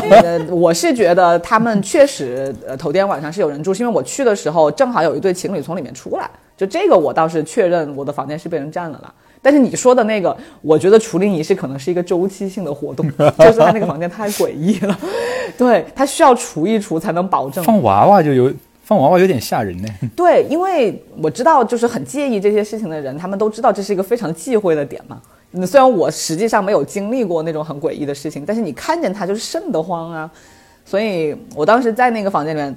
[0.21, 9.13] 呃，我是觉得他们确实，呃，头天晚上是有人住，是因为我去的时候正好有一对情侣从里面出来，就这个我倒是确认我的房间是被人占了啦。
[9.47, 14.99] 但是你说的那个，我觉得除灵仪式可能是一个周期性的活动， 就是他那个房间太诡异了，
[15.57, 18.51] 对他需要除一除才能保证放娃娃就有。
[18.83, 19.87] 放娃娃有点吓人呢。
[20.15, 25.21] 对，因为我知道，就是很介意这些事情的人，他们都知道这是一个非常忌讳的点嘛。
[25.65, 30.29] 虽然我实际上没有经历过那种很诡异的事情，但是你看见它就是瘆得慌啊。
[30.85, 32.73] 所以我当时在那个房间里面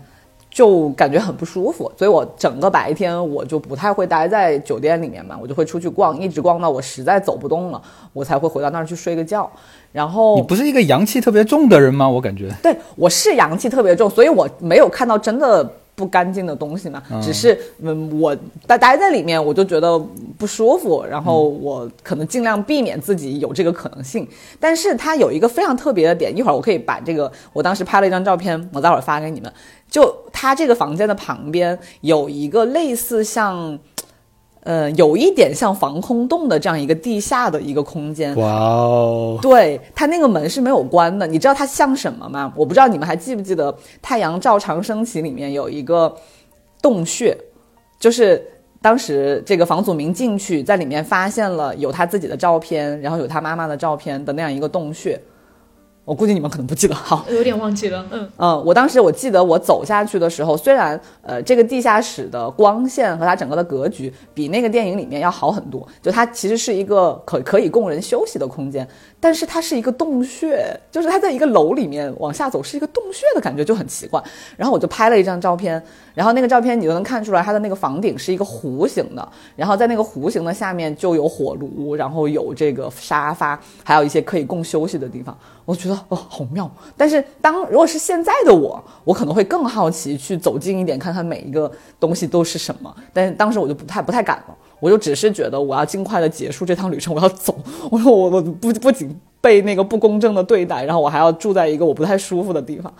[0.51, 7.81] 就感觉很不舒服，所以我整个白天我就不太会待在酒店里面嘛，我就会出去逛，一直逛到我实在走不动了，
[8.13, 9.51] 我才会回到那儿去睡个觉。
[9.93, 12.09] 然后你不是一个阳气特别重的人吗？
[12.09, 15.71] 我感觉对，我是阳气特别重，所以我没有看到真的。
[16.01, 18.35] 不干净的东西嘛，只是嗯，我
[18.67, 19.99] 待待在里面，我就觉得
[20.39, 24.27] 不舒服，然后我可能尽量避免自己有这个可能性。
[24.59, 29.53] 但是它有一个非常特别的点，一会儿我可以把这个我当时拍了一张照片，我待会儿发给你们。
[29.91, 33.79] 就它这个房间的旁边有一个类似像。
[34.62, 38.37] 呃，有一点像防空洞的这样一个地下的一个空间。
[38.37, 39.38] 哇哦！
[39.40, 41.27] 对，它那个门是没有关的。
[41.27, 42.53] 你知道它像什么吗？
[42.55, 46.14] 我不知道你们还记不记得《太阳照常升起》里面有一个
[46.83, 47.37] 洞穴，
[47.99, 48.44] 就是
[48.83, 55.20] 当时这个房祖名进去，在里面发现了有他自己的照片，然后有他妈妈的照片的那样一个洞穴。
[56.11, 58.05] 我估计你们可能不记得，好，有点忘记了。
[58.11, 68.85] 嗯嗯，我当时我记得我走下去的时候，虽然呃这个地下室的光线和它整个的格局比那个电影里面要好很多，就它其实是一个可可以供人休息的空间，
[69.20, 74.20] 但是它是一个洞穴，就是它在一个楼里面往下走是一个洞穴的感觉就很奇怪。
[74.57, 75.81] 然后我就拍了一张照片，
[76.12, 85.38] 然后那个照片你就能看出来它的那个房顶是一个弧形的，然后在那个弧形的下面就有火炉，然后有这个沙发，还有一些可以供休息的地方。
[85.64, 86.70] 我觉得哦，好妙。
[86.96, 92.94] 但是当如果是现在的我，我可能会更好奇去走近一点，看看每一个东西都是什么。
[93.12, 97.55] 但是当时我就不太不太敢了，我就只是觉得我要尽快的结束这趟旅程，我要走。
[97.90, 102.92] 我说我我不不仅被那个不公正的对待，然后我还要住在一个我不太舒服的地方。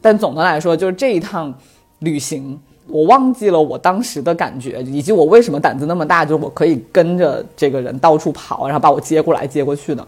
[0.00, 1.52] 但总的来说，就是这一趟
[1.98, 10.06] 旅行，我忘记了我当时的感觉，以及我为什么胆子那么大，就是我可以跟着这个人到处跑，然后把我接过来接过去的。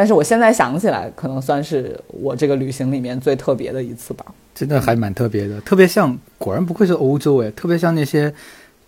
[0.00, 4.24] 但是我现在想起来，可能算是我这个旅行里面最特别的一次吧。
[4.54, 8.32] 真的还蛮特别的，特别像，果然不愧是欧洲诶，特别像那些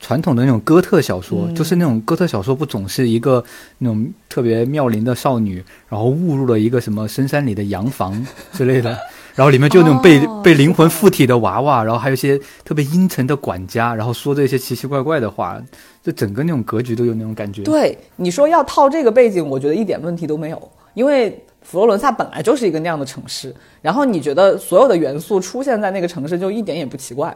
[0.00, 3.44] 传统的那种哥特小说，就是那种哥特小说不总是一个
[3.76, 8.88] 那种特别妙龄的少女，然后误入了一个什么深山里的洋房之类的，
[9.36, 15.62] 然后里面就那种被被灵魂附体的娃娃，然后还有一些特别阴沉的管家，然后说这些奇奇怪怪的话，
[16.02, 17.62] 就整个那种格局都有那种感觉。
[17.64, 20.70] 对你说要套这个背景，我觉得一点问题都没有。
[20.94, 27.34] 因为佛罗伦萨本来就是一个那样的城市，然后你觉得所有的元素出现在那个城市就一点也不奇怪，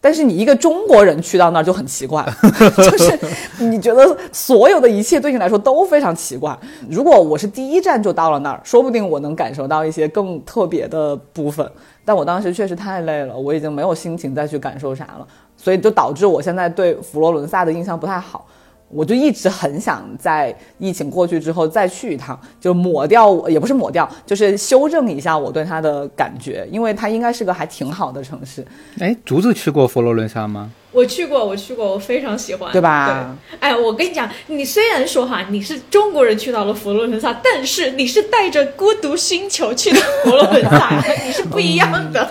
[0.00, 2.24] 但是你一个中国人去到那儿就很奇怪，
[2.76, 3.18] 就是
[3.58, 6.56] 你觉得所有的一切对你来说都非常奇怪。
[6.88, 11.70] 如果我是第一站就到了那儿，说不定我能感受到一些更特别的部分，
[12.04, 18.46] 但我当时确实太累了，我已经没有心情再去感受啥了，所以就导致我现在对佛罗伦萨的印象不太好。
[18.92, 28.66] 我就一直很想在疫情过去之后再去一趟，就抹掉，也不是抹掉，就是修正一下我对它的感觉，因为它应该是个还挺好的城市。
[28.98, 30.70] 哎，竹子去过佛罗伦萨吗？
[30.92, 33.36] 我去过，我去过，我非常喜欢，对吧？
[33.48, 33.58] 对。
[33.60, 40.90] 哎，我跟你讲，你虽然说哈，你是中国人去到了佛罗伦萨，但是你是带着孤独星球去的佛罗伦萨，
[41.24, 42.28] 你是不一样的。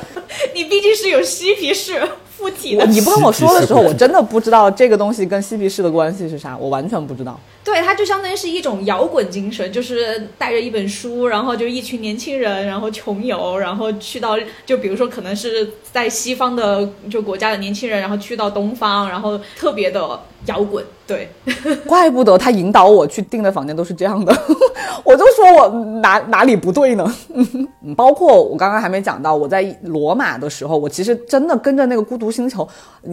[0.53, 2.05] 你毕竟是有嬉皮士。
[2.39, 2.85] 附体的。
[2.85, 7.37] 你不跟我说的时候，我真的不知道这个东西跟嬉皮士的关系是啥，我完全不知道。
[7.63, 20.83] 对，它就相当于是一种摇滚精神，就是带着一本书，然后就一群年轻人，然后穷游，然后去到就比如说可能是在西方的就国家的年轻人，然后去到东方，然后特别的摇滚。
[21.09, 21.27] 对，
[21.87, 24.31] 怪不得他引导我去订的房间都是这样的，
[25.03, 25.69] 我就说我
[26.01, 27.15] 哪哪里不对呢？
[27.97, 32.67] 包括我刚刚还没讲到，我在罗马的时候，我其实真的跟着那个孤独星球，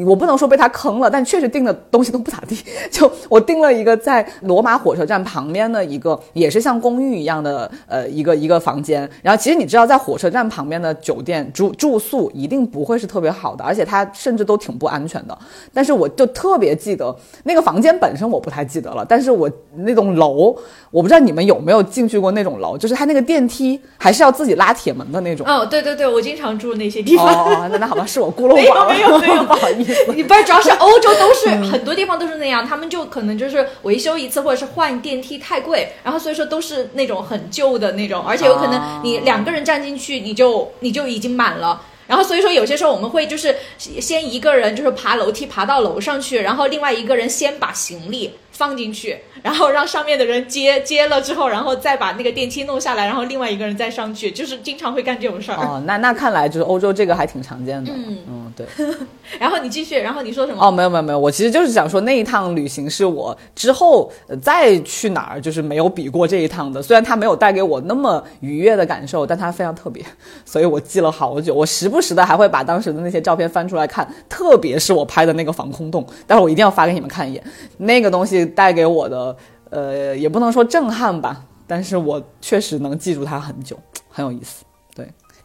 [0.06, 2.58] 我不能说被他坑了，但确实订的东西都不咋地。
[2.90, 9.08] 就我订了一个在罗马火车站旁边的一个，也是像公寓一样的呃一个一个房间。
[9.22, 15.38] 然后其实你知道，在火车站旁边的酒店住住宿一定不会是特别好的，而且它甚至都挺不安全的。
[15.72, 20.56] 但是我就特别记得那个房间本身我不太记得了，但是我那栋楼，
[20.90, 25.46] 我不知道你们有没有进去过那种楼，就是它那个电梯还是要自己拉铁门的那种。
[25.46, 27.44] 哦，对对对，我经常住那些地哦方。
[27.44, 29.92] 哦，那那好吧，是我孤陋寡闻，没有没有没有不好意思。
[30.14, 41.80] 你不是，主要是欧洲都是很多地方都是那样，他们就可能就是维修一次或者是换电梯太贵，然后所以说都是那种很旧的那种，而且有可能你两个人站进去你就你就已经满了。
[42.06, 55.58] 然后所以说有些时候我们会就是先一个人就是爬楼梯爬到楼上去，然后另外一个人先把行李放进去，然后让上面的人接接了之后，然后再把那个电梯弄下来，然后另外一个人再上去，就是经常会干这种事儿。
[55.58, 57.92] 哦，那那看来就是欧洲这个还挺常见的。
[57.92, 58.66] 嗯嗯，对。
[59.38, 60.66] 然后你继续，然后你说什么？
[60.66, 66.80] 哦，没有没有没有，我其实就是想说那一趟旅行是我之后呃再去哪儿就是没有比过这一趟的。
[66.80, 70.02] 虽然它没有带给我那么愉悦的感受，但它非常特别，
[70.46, 71.52] 所以我记了好久。
[71.52, 77.42] 我时不时的还会把当时的那些照片翻出来看，特别是我拍的那个防空洞，待会儿我一定要发给你们看一眼。
[77.78, 79.36] 那个东西带给我的，
[79.70, 83.78] 呃，也不能说震撼吧，但是我确实能记住它很久，
[84.10, 84.64] 很有意思。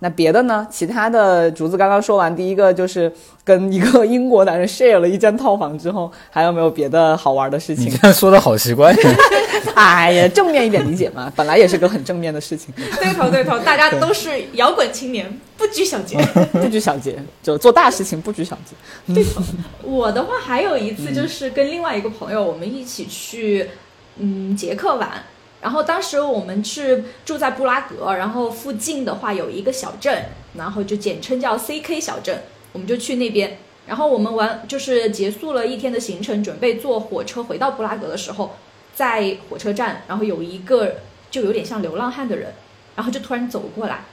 [0.01, 0.07] 对。
[0.07, 0.67] 那别的呢？
[0.69, 3.11] 其他的竹子刚刚说完，第一个就是
[3.43, 7.85] 跟一个英国男人 share 了一间套房之后，还有没有别的好玩的事情？
[7.85, 8.93] 你这样说的好奇怪。
[9.75, 16.17] 哎呀，正面一点理解嘛， 本来也是个很正面的事情，对头对头，大家都是摇滚青年，不拘小节。
[16.51, 19.13] 不拘小节，就做大事情不拘小节。
[19.13, 19.41] 对头
[19.83, 23.69] 我的话还有一次就是跟另外一个朋友，我们一起去
[24.17, 25.09] 嗯捷克玩。
[25.61, 32.41] 然后当时我们是住在布拉格，然后附近的话有一个小镇，然后就简称叫 CK 小镇，
[32.73, 33.59] 我们就去那边。
[33.87, 38.55] 然后我们完就是结束了一天的行程，准备坐火车回到布拉格的时候，
[38.95, 40.97] 在火车站，然后有一个
[41.29, 42.53] 就有点像流浪汉的人，
[42.95, 44.05] 然后就突然走过来，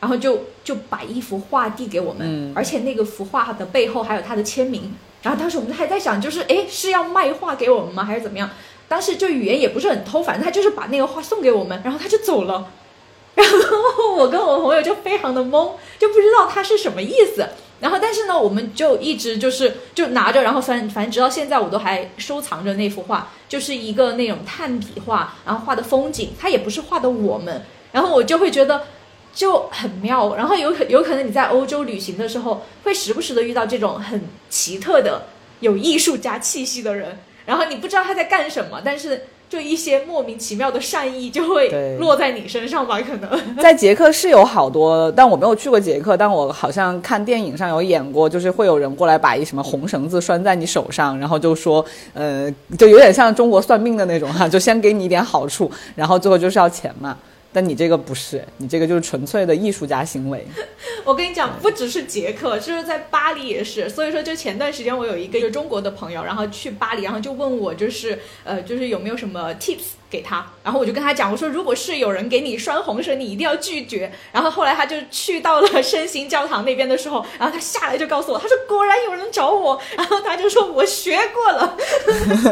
[0.00, 4.94] 然后就就把一幅画递给我们，嗯而且那个幅画的背后还有他的签名。
[5.22, 8.50] 然后当时我们还在想，就是诶是要卖画给我们吗，还是怎么样？
[8.92, 12.70] 当时就语言也不是很通，反正他就是把那个画送给我们，然后他就走了。
[13.34, 17.48] 然后我跟我朋友就非常的懵，就不知道他是什么意思。
[17.80, 27.64] 然后但是呢，我们就一直就是就拿着，然后反反正直到现在我都还收藏着那幅画，就是一个那种炭笔画，然后画的风景，它也不是画的我们。
[27.92, 28.84] 然后我就会觉得
[29.32, 30.36] 就很妙。
[30.36, 35.28] 然后有可有可能你在欧洲旅行的时候，会时不时的遇到这种很奇特的
[35.60, 43.56] 有艺术家气息的人，然后你不知道他在干什么，但是就一些莫名其妙的善意就会落在你身上吧，可能。
[43.60, 57.16] 在捷克是有好多，但我没有去过捷克，但我好像看电影上有演过，就是会有人过来把一什么红绳子拴在你手上，然后就说，呃，就有点像中国算命的那种哈、就先给你一点好处，然后最后就是要钱嘛。
[57.52, 60.46] 但你这个不是，你这个就是纯粹的艺术家行为。
[61.04, 63.88] 我跟你讲，不只是捷克，就是在巴黎也是。
[63.88, 70.44] 所以说，就前段时间我有一个就中国的朋友，然后去巴黎，然后就问我，就是呃，就是有没有什么 tips 给他。
[70.62, 74.12] 然后我就跟他讲，我说如果是有人给你拴红绳，你一定要拒绝。
[74.30, 81.76] 然后后来他就去到了圣心教堂那边的时候，然后他下来就告诉我，他说果然有人找我，然后他就说我学过了，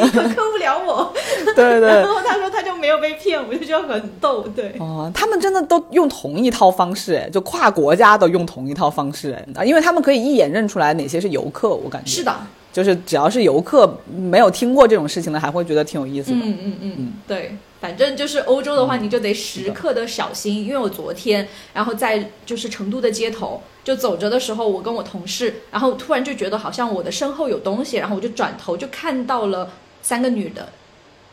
[0.03, 1.13] 你可坑不了我。
[1.55, 2.09] 对对然。
[2.09, 4.75] 后他说他就没有被骗，我就觉得很逗，对。
[4.79, 12.35] 哦，他们真的都用同一套方式，哎，就跨国家都用同一套方式，哎，啊因为他们可以一眼认出来哪些是游客，我感觉是，的，
[12.73, 16.37] 就是只要是游客没有听过这种事情的，还会觉得挺有意思的。
[16.37, 30.69] 嗯嗯嗯，对，反正就是欧洲的话，你就得时刻的小心，因为我昨天，然后在就是成都的街头，就走着的时候，我跟我同事，然后突然就觉得好像我的身后有东西，然后我就转头就看到了三个女的，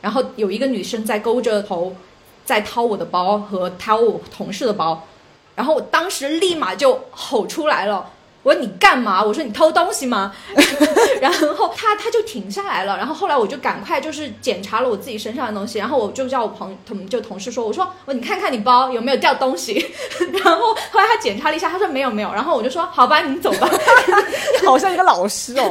[0.01, 1.95] 然后有一个女生在勾着头，
[2.43, 5.05] 在掏我的包和掏我同事的包，
[5.55, 8.13] 然后我当时立马就吼出来了。
[8.47, 9.21] 我说你干嘛？
[9.21, 10.31] 我说你偷东西吗？
[11.19, 12.95] 然后他他就停下来了。
[12.95, 19.85] 然后后来我就赶快就是检查了我自己身上的东西，然后我就叫我朋同就同事说，我说我你看看你包有没有掉东西。
[20.31, 22.31] 然后后来他检查了一下，他说没有没有。
[22.31, 23.69] 然后我就说好吧，你走吧。
[24.65, 25.69] 好像一个老师哦。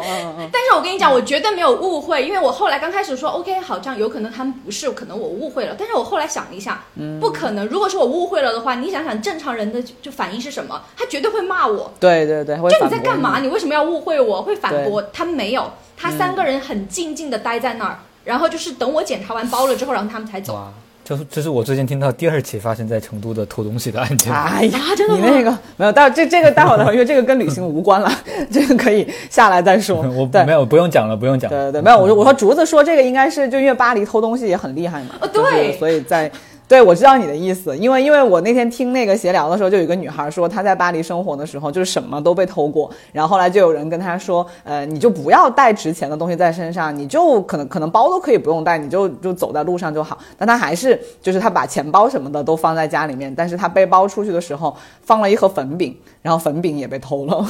[0.52, 5.74] 但是我跟你讲，我绝对没有误会，因为我后来刚开始说 OK，好像有可能他们不是，可能我误会了。
[5.78, 6.84] 但是我后来想了一下，
[7.20, 7.66] 不可能。
[7.68, 10.82] 如果是我误会了的话，你想想正常人的就反应是什么？
[10.94, 11.90] 他绝对会骂我。
[11.98, 13.38] 对对对，就你在干嘛？
[13.40, 14.42] 你为什么要误会我？
[14.42, 20.58] 会反驳他没有，他三个人很静静的待在那儿，然后就是等我检查完包了之后，然后他们才走。
[21.04, 24.30] 这这是我最近听到第二起发生在成都的偷东西的案件。
[24.34, 28.10] 哎呀，真的你那个没有，待这这个待会儿，因为 这个跟旅行无关了，
[28.50, 30.02] 这个可以下来再说。
[30.02, 31.48] 我没有不用讲了，不用讲。
[31.48, 35.10] 对对对，没有，我说我说竹子说这个应该是就因为巴黎偷东西也很厉害嘛。
[35.20, 36.30] 哦，对，所以在。
[36.68, 50.18] 对，我知道你的意思，因为因为我那天听那个闲聊的时候，就有个女孩说她在巴黎生活的时候，就是什么都被偷过，然后后来就有人跟她说，呃，你就不要带值钱的东西在身上，你就可能可能包都可以不用带，你就就走在路上就好。
[50.36, 57.46] 但她还是就是她把钱包什么的都放在家里面，但是她背包出去的时候放了一盒粉饼，然后粉饼也被偷了。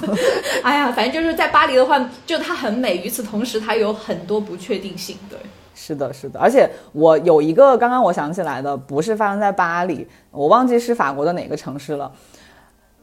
[0.64, 5.38] 哎呀，反正就是在巴黎的话，就它很美，与此同时它有很多不确定性，对。
[5.86, 12.10] 是的，是的，而且我有一个刚刚我想起来的，不是发生在巴黎，我忘记是法国的哪个城市了。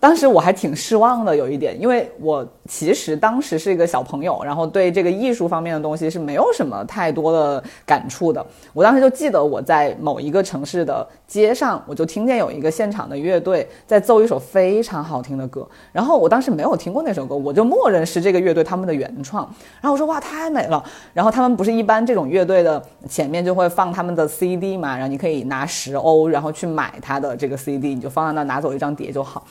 [0.02, 8.44] 当时我还挺失望的，有一点，因为我其实当时是一个小朋友，然后对这个艺术方面的东西是没有什么太多的感触的。
[8.74, 19.44] 我当时就记得我在某一个城市的街上，我就听见有一个现场的乐队在奏一首非常好听的歌，然后我当时没有听过那首歌，我就默认是这个乐队他们的原创。
[19.80, 20.84] 然后我说哇，太美了。
[21.14, 29.46] 然后他们不是一般这种乐队的前面就会放他们的 CD 嘛，然后你可以拿十欧，然后去买他的这个 CD，你就放在那拿走一张碟就好。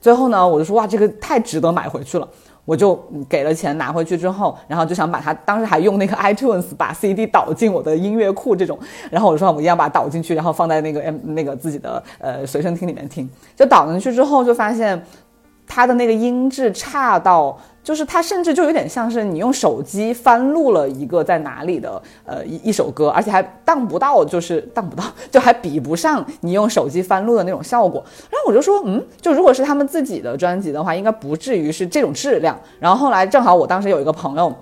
[0.00, 2.26] 最后呢，我就说哇，这个太值得买回去了，
[2.64, 2.98] 我就
[3.28, 8.78] 给了钱拿回去之后，然后就想把它，当时还用那个 iTunes 把 CD 导进我的音乐库这种，
[9.10, 15.04] 然后我说我一定要把它导进去，然后放在那个 M 那个自己的呃随身听里面听，就导进去之后就发现
[15.70, 17.56] 它的那个音质差到。
[17.82, 28.04] 就是它，甚至就有点像是你用手机翻录了一个在哪里的呃一一首歌，而且还当不到，就是当不到，就还比不上你用手机翻录的那种效果。
[28.30, 32.56] 然后我就说，嗯，就如果是他们自己的专辑的话，应该不至于是这种质量。
[32.78, 34.54] 然后后来正好我当时有一个朋友。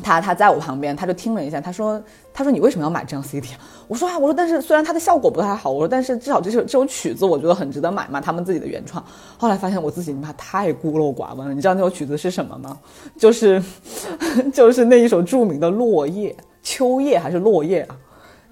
[0.00, 9.04] 他他在我旁边，他就听了一下，他说：“他说你为什么要买这张 CD？” 啊我说：“啊，我说但是虽然它的效果不太好，我说但是至少这首这首曲子我觉得很值得买嘛，他们自己的原创。”
[9.36, 12.78] 后来发现我自己妈太孤陋寡闻了，你知道那首曲子是什么吗？
[13.18, 13.62] 就是
[14.52, 16.30] 就是那一首著名的《落叶》，
[16.62, 17.96] 秋叶还是落叶啊？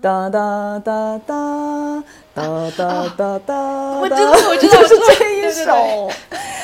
[0.00, 2.04] 哒哒哒哒
[2.38, 3.54] 哒哒哒哒，
[4.00, 6.08] 我知道，我知道，就是这一首，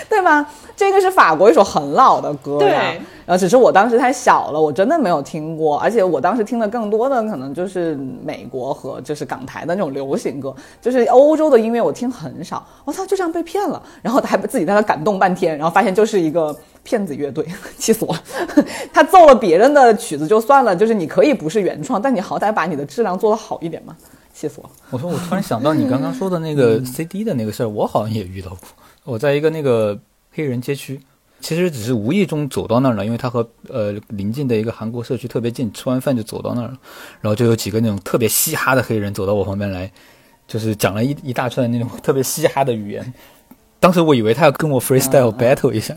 [0.09, 0.47] 对吗？
[0.77, 2.93] 这个是法国一首很老的歌呀，
[3.25, 12.67] 然后只是我当时太小了，我真的没有听过，而且我当时听的更多的可能就是美国和就是港台的那种流行歌，就是欧洲的音乐我听很少。
[12.85, 17.47] 我操，就这样被骗了，然后还自己在那感动半天，然后发现就是一个骗子乐队，
[17.79, 18.21] 气死我了。
[18.93, 23.97] 他奏了别人的曲子就算了，就是你可以不是原创，但你好歹把你的质量做得好一点嘛，
[24.35, 24.71] 气死我了。
[24.91, 28.59] 我说我突然想到你刚刚说的那个 CD 的那个事儿，我好像也遇到过，
[29.05, 29.99] 我在一个那个。
[30.37, 31.01] 黑人街区，
[31.39, 36.79] 其实只是无意中走到那儿了，因为他和呃邻近的一个韩国社区特别近，吃完饭就走到那儿了，
[37.21, 39.89] 然后就有几个那种特别嘻哈的黑人走到我旁边来，
[40.49, 43.15] 就是讲了一一大串那种特别嘻哈的语言。
[43.85, 45.95] 当时我以为他要跟我 freestyle battle 一下，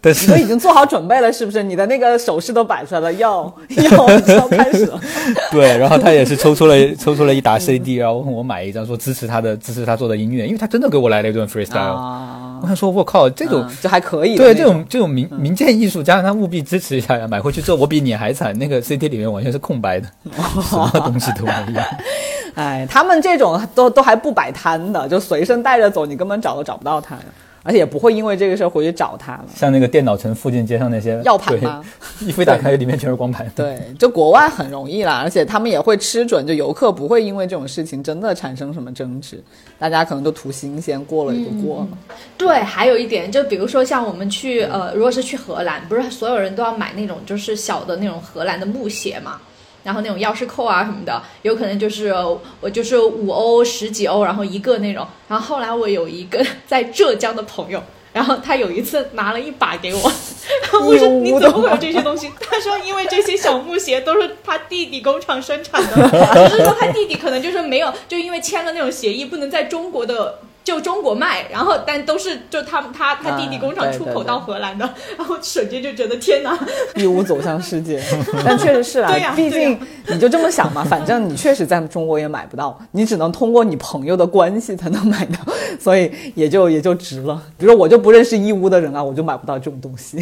[0.00, 1.62] 但是你都已经做好准备了，是不是？
[1.62, 5.00] 你的那个手势都摆出来了，要 要要开始了。
[5.52, 12.41] 对，然后他也是抽出了 抽出了一沓 CD，然后问我买一张，说支持他的支持他做的音乐，因为他真的给我来了一段 freestyle。
[12.62, 14.36] 我想说，我靠，这种就还可以。
[14.36, 17.26] 对，这种这种民民间艺术家，他务必支持一下呀！
[17.26, 20.08] 买回去之后，我比你还惨，那个 CD 里面完全是空白的，
[20.62, 21.80] 什么东西都没有。
[22.54, 27.22] 哎，他们这种都都还不摆摊的，就随身带着走，你根本找都找不到他呀，
[27.62, 29.44] 而且也不会因为这个事儿回去找他了。
[29.54, 31.84] 像那个电脑城附近街上那些药盘吗？
[32.20, 33.50] 一飞打开，里面全是光盘。
[33.54, 39.42] 对，就国外很容易啦，而且他们也会吃准，就游客不会因为这种事情真的产生什么争执，
[39.78, 41.88] 大家可能都图新鲜，过了也就过了。
[42.36, 49.40] 对，还有一点，就比如说像我们去呃，如果是去荷兰，不是所有人都要买那种就是小的那种荷兰的木鞋嘛？
[49.82, 52.14] 然后那种钥匙扣啊什么的，有可能就是
[52.60, 55.06] 我就是五欧十几欧，然后一个那种。
[55.28, 60.00] 然后后来我有一个在浙江的朋友，然后他有一次拿了一把给我，
[60.84, 62.30] 我说你怎么会有这些东西？
[62.40, 66.08] 他说因为这些小木鞋都是他弟弟工厂生产的，
[66.48, 70.38] 就是说他弟弟可能就是没有，就因为签了那种协议，不能在中国的。
[70.64, 74.88] 就中国卖，然后但都是就他他他弟弟工厂出口到荷兰的，
[75.18, 76.56] 然后瞬间就觉得天哪，
[76.96, 78.02] 义乌走向世界，
[78.44, 85.38] 但确实是啊对呀，毕竟你就这么想嘛，反正你确实在中国也买不到，你只能通过你朋友的关系才能买到，
[85.80, 87.42] 所以也就也就值了。
[87.58, 90.20] 比如说我就不认识义乌的人啊，我就买不到这种东西，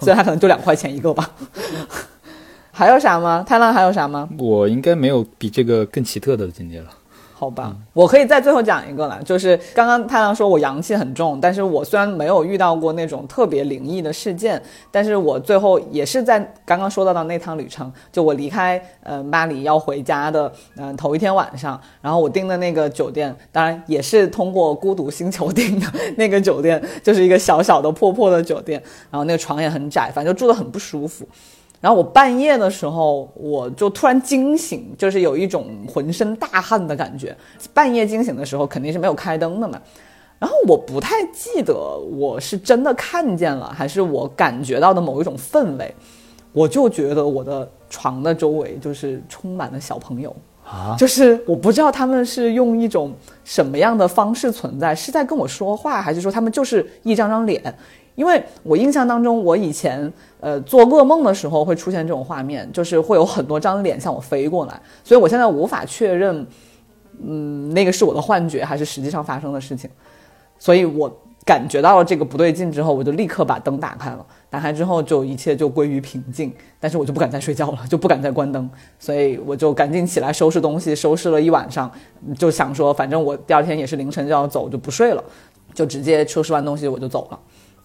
[0.00, 1.30] 所以他可能就两块钱一个吧。
[2.72, 3.44] 还有啥吗？
[3.46, 4.28] 太浪还有啥吗？
[4.38, 6.86] 我应该没有比这个更奇特的境界了。
[7.40, 14.60] 好吧，我可以在最后讲一个了，就是刚刚太郎说我阳气很重，但是我虽然没有遇到过那种特别灵异的事件，
[14.90, 25.86] 但是我最后也是在刚刚说到的那趟旅程，就我离开呃巴黎要回家的嗯、呃头一天晚上，然后我订的那个酒店，当然也是通过孤独星球订的
[26.18, 28.78] 那个酒店，就是一个小小的破破的酒店，
[29.10, 31.26] 然后那个床也很窄，反正就住得很不舒服。
[31.80, 37.34] 然后我半夜的时候，我就突然惊醒，就是有一种浑身大汗的感觉。
[37.72, 39.80] 半夜惊醒的时候，肯定是没有开灯的嘛。
[40.38, 45.94] 然后我不太记得我是真的看见了，还是我感觉到的某一种氛围。
[46.52, 50.34] 我就觉得我的床的周围就是充满了小朋友。
[50.64, 53.12] 啊，就是我不知道他们是用一种
[53.42, 57.62] 什么样的方式存在，是在跟我说话，还是说他们就是一张张脸？
[58.20, 66.46] 因为我印象当中，我以前呃做噩梦的时候会出现这种画面，就是会有很多张脸向我飞过来，所以我现在无法确认，
[67.26, 69.88] 嗯，那个是我的幻觉还是实际上发生的事情。
[70.58, 71.10] 所以我
[71.46, 74.26] 感觉到了这个不对劲之后，我就立刻把灯打开了。
[74.50, 78.68] 打开之后，就一切就归于平静，但是我就不敢再睡觉了，就不敢再关灯，
[78.98, 81.90] 所以我就赶紧起来收拾东西，收拾了一晚上，
[82.36, 85.24] 就想说，反正我第二天也是凌晨就要走，就不睡了，
[85.72, 87.38] 就直接收拾完东西我就走了。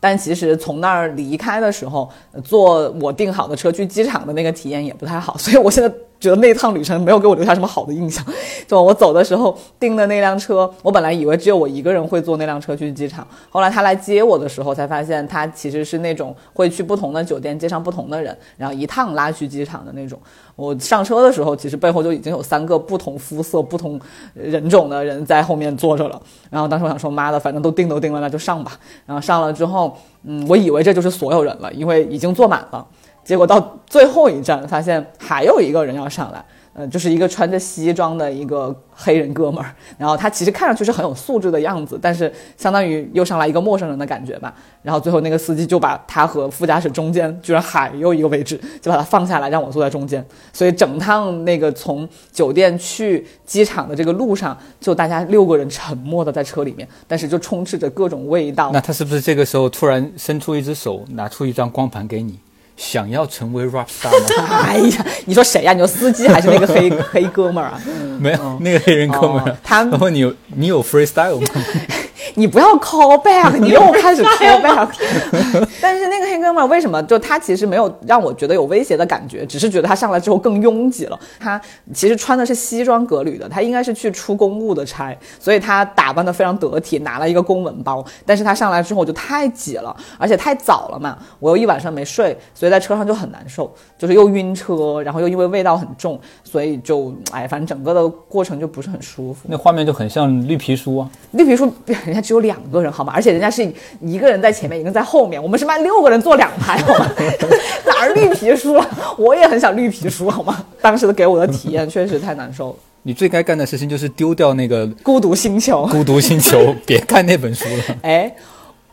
[0.08, 2.08] 但其实从那儿离开的时候，
[2.44, 8.24] 坐我订好的车去机场的那个体验也不太好，所以我现在觉得那趟旅程没有给我留下什么好的印象。
[8.68, 20.20] 就我走的时候订的那辆车，我本来以为只有我一个人会坐那辆车去机场，后来他来接我的时候才发现，他其实是那种会去不同的酒店接上不同的人，然后一趟拉去机场的那种。
[20.56, 24.00] 我上车的时候，其实背后就已经有三个不同肤色、不同
[24.34, 26.20] 人种的人在后面坐着了。
[26.50, 28.72] 然后当时我想说，妈的，反正都订都订了，那就上吧。
[29.06, 32.86] 然后上了之后，嗯，我以为这就是所有人了，因为已经坐满了。
[33.26, 36.46] 结果到最后一站，发现还有一个人要上来。
[36.78, 44.54] 呃，就是一个穿着西装的一个黑人哥们儿，然后他其实看上去是很有素质的样子，但是相当于又上来一个陌生人的感觉吧。
[44.82, 50.22] 然后最后那个司机就把他和副驾驶中间居然还有一个位置，就把他放下来，让我坐在中间。
[50.52, 58.82] 所以整趟那个从酒店去机场的这个路上，就大家六个人沉默的在车里面，但是就充斥着各种味道那。
[58.82, 62.38] 他是不是这个时候突然伸出一只手，拿出一张光盘给你？
[62.78, 64.48] 想要成为 rap star 吗？
[64.66, 67.82] 哎呀，你说谁呀、你说司机还是那个黑 黑哥们儿啊？
[68.20, 69.58] 没有，那个黑人哥们儿哦。
[69.64, 71.48] 他然后你有你有 freestyle 吗？
[72.36, 74.90] 你不要 call back， 你又开始 call back。
[75.82, 81.20] 但是那个黑哥们儿为什么就他其实没有让我觉得有威胁的感觉，只是觉得他上来之后更拥挤了。
[81.40, 81.60] 他
[81.94, 88.06] 其实穿的是西装革履的，他应该是去出公务的差，所以他打扮的非常得体，拿了一个公文包。
[88.26, 99.48] 但是他上来之后就太挤了，而且太早了嘛，我又一晚上没睡，所以在车上就很难受，就是又晕车，然后又因为味道很重，所以就哎，反正整个的过程就不是很舒服。
[99.48, 101.10] 那画面就很像绿皮书啊。
[101.32, 103.14] 绿皮书人家只有两个人好吗？
[103.16, 103.62] 而且人家是
[104.02, 107.10] 一个人在前面，一个人在后面，我们是卖六个人坐两排好吗？
[107.86, 109.16] 哪儿绿皮书了？
[109.18, 110.66] 我也很想绿皮书好吗？
[110.82, 112.76] 当时的给我的体验确实太难受了。
[113.04, 117.96] 你最该干的事情就是丢掉那个孤独星球，孤独星球，别看那本书了。
[118.02, 118.36] 哎。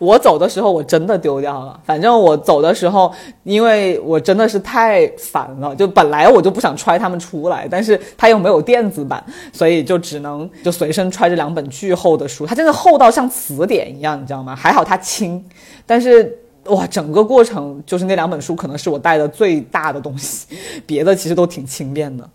[0.03, 1.79] 我走的时候，我真的丢掉了。
[1.85, 3.13] 反正我走的时候，
[3.45, 14.57] 因为我真的是太烦了，就本来我就不想揣他们出来，但是他又没有电子版，所以就只能就随身揣着两本巨厚的书，它真的厚到像词典一样，你知道吗？
[14.57, 15.41] 还好它轻，
[15.87, 20.49] 但是哇，整个过程就是那两本书可能是我带的最大的东西，
[20.85, 22.29] 别的其实都挺轻便的。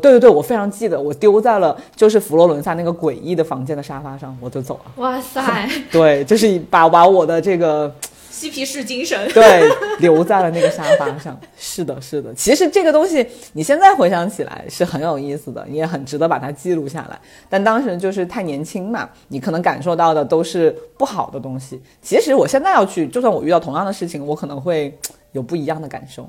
[0.00, 4.92] 对对对，我非常记得，我丢在了就是佛罗伦萨那个诡异的房间的沙发上，我就走了。
[4.96, 7.94] 哇塞， 对，就是把把我的这个
[8.30, 9.30] 嬉皮士精神。
[9.32, 9.62] 对
[10.00, 11.38] 留在了那个沙发上。
[11.56, 12.34] 是的，是的。
[12.34, 17.18] 其实这个东西你现在回想起来是很有意思的，你也很值得把它记录下来。
[17.48, 21.80] 但当时就是太年轻嘛，你可能感受到的都是不好的东西。
[22.02, 24.92] 其实我现在要去，就算我遇到同样的事情，我可能会
[25.30, 26.28] 有不一样的感受。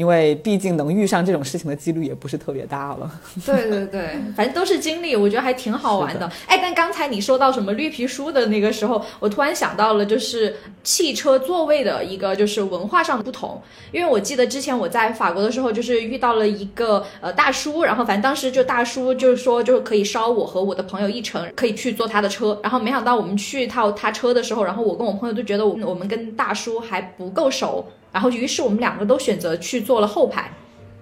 [0.00, 3.20] 因为毕竟能遇上这种事情的几率也不是特别大了。
[3.44, 6.26] 对对对，反正都是经历，我觉得还挺好玩的。
[6.46, 13.60] 哎，但刚才你说到什么绿皮书的那个时候，我突然想到了，就是汽车座位的一个就是文化上的不同。
[13.92, 22.58] 因为我记得之前我在法国的时候，就是遇到了一个呃大叔，然后反正当时就大叔就是说就是可以捎我和我的朋友一程，可以去坐他的车。
[22.62, 27.84] 然后没想到我们去套他车的时候，然后我跟我朋友都觉得我我们跟大叔还不够熟。
[28.12, 30.52] 然后，于是我们两个都选择去坐了后排，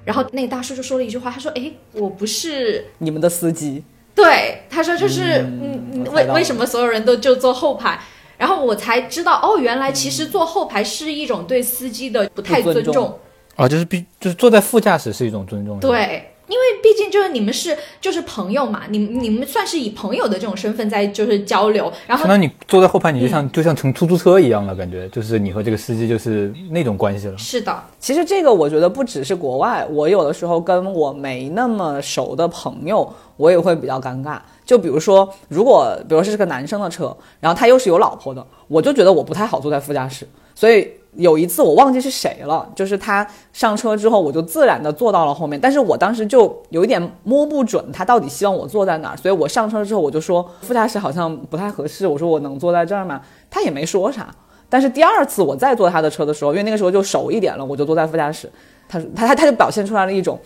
[0.05, 3.83] 然后那个大叔就说了一句话，他说：“哎，我不是你们的司机。”
[4.15, 7.99] 对，他说就是嗯，为为什么所有人都就坐后排？
[8.37, 13.19] 然后我才知道，哦，原来其实坐后排是一种对司机的不太尊重
[13.57, 16.31] 啊，就是必就是坐在副驾驶是一种尊重，对。
[16.49, 27.37] 因为毕竟就是你们是就是朋友嘛，你你们算是以朋友的这种身份在就是交流，然后相当于你坐在后排，你就像就像乘出租车一样了，感觉就是你和这个司机就是那种关系了。
[27.37, 34.39] 是的，其实这个我觉得不只是国外，我有的时候跟我没那么熟的朋友，我也会比较尴尬。
[34.65, 40.89] 就比如说，如果比如说是个男生的车，然后他又是有老婆的，我就觉得我不太好坐在副驾驶，所以。
[41.19, 53.21] 有一次我忘记是谁了，就是他上车之后，我就自然的坐到了后面，但是我当时就有一点摸不准他到底希望我坐在哪儿，所以我上车之后我就说副驾驶好像不太合适，我说我能坐在这儿吗？
[53.51, 54.29] 他也没说啥。
[54.71, 58.49] 但是第二次我再坐他的车的时候，因为那个时候就熟一点了，我就坐在副驾驶，
[58.89, 60.39] 他他他他就表现出来了一种，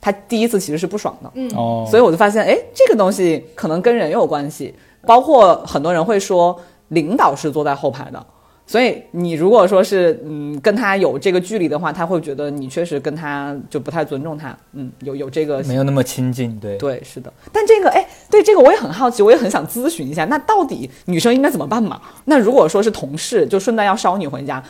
[0.00, 4.74] 他第一次其实是不爽的，嗯哦，所以我就发现，哎，这个东西可能跟人有关系，
[5.06, 6.58] 包括很多人会说
[6.88, 8.26] 领导是坐在后排的。
[8.66, 17.32] 所以你如果说是嗯跟他有这个距离的话，他会觉得你确实跟他就不太尊重他，嗯，有有这个没有那么亲近，对对是的。
[17.52, 22.00] 但这个哎，对这个我也很好奇，我也很想咨询一下，那到底女生应该怎么办嘛？
[22.24, 24.62] 那如果说是同事，就顺带要捎你回家。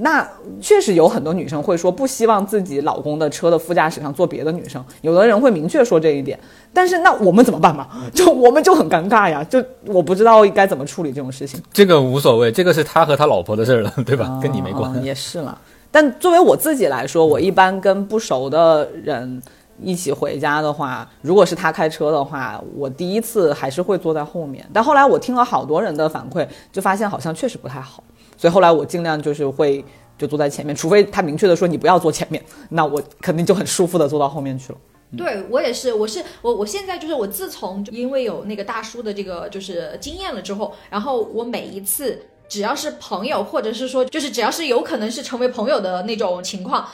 [0.00, 0.26] 那
[0.60, 6.38] 确实有很多女生会说不希望自己老公的车的副驾驶上坐别的女生，有的人会明确说这一点。
[6.72, 7.86] 但是那我们怎么办嘛？
[8.12, 11.62] 就我们就很尴尬呀，就我不知道该怎么处理这种事情。
[11.72, 14.38] 这个无所谓，这个是他和他老婆的事儿了，对吧？
[14.42, 15.02] 跟你没关。
[15.04, 15.56] 也是了。
[15.90, 19.40] 但作为我自己来说，我一般跟不熟的人
[19.80, 24.66] 一起回家的话，如果是他开车的话，我第一次还是会坐在后面。
[24.72, 28.02] 但后来我听了好多人的反馈，就发现好像确实不太好。
[28.36, 29.84] 所以后来我尽量就是会
[30.18, 34.78] 就坐在前面，除非他明确的说你不要坐前面，那我肯定就很舒服的坐到后面去了。
[35.16, 46.88] 对我也是，我是我我现在就是我自从因为有那个大叔的这个就是经验了之后，然后我每一次只要是朋友，或者是说就是只要是有可能是成为朋友的那种情况。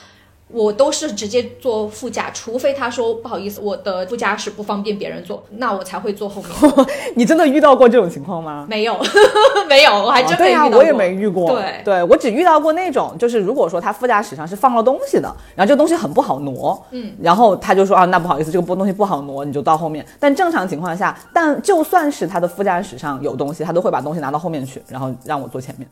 [0.53, 6.87] 我都是直接坐副驾，除非他说不好意思，我的副驾驶不方便别人坐，那我才会坐后面。
[7.15, 8.67] 你真的遇到过这种情况吗？
[8.69, 8.99] 没有，
[9.69, 10.79] 没有，我还真没遇到过。
[10.79, 11.51] 我也没遇过。
[11.51, 20.05] 对，对我只遇到过那种，就是如果说他副驾驶上是放了东西的，然后这个东西很不好挪，嗯，然后他就说啊，那不好意思，这个东西不好挪，你就到后面。
[20.19, 25.89] 但正常情况下，但就算是他的副驾驶上有东西，他都会把东西拿到后面去，然后让我坐前面。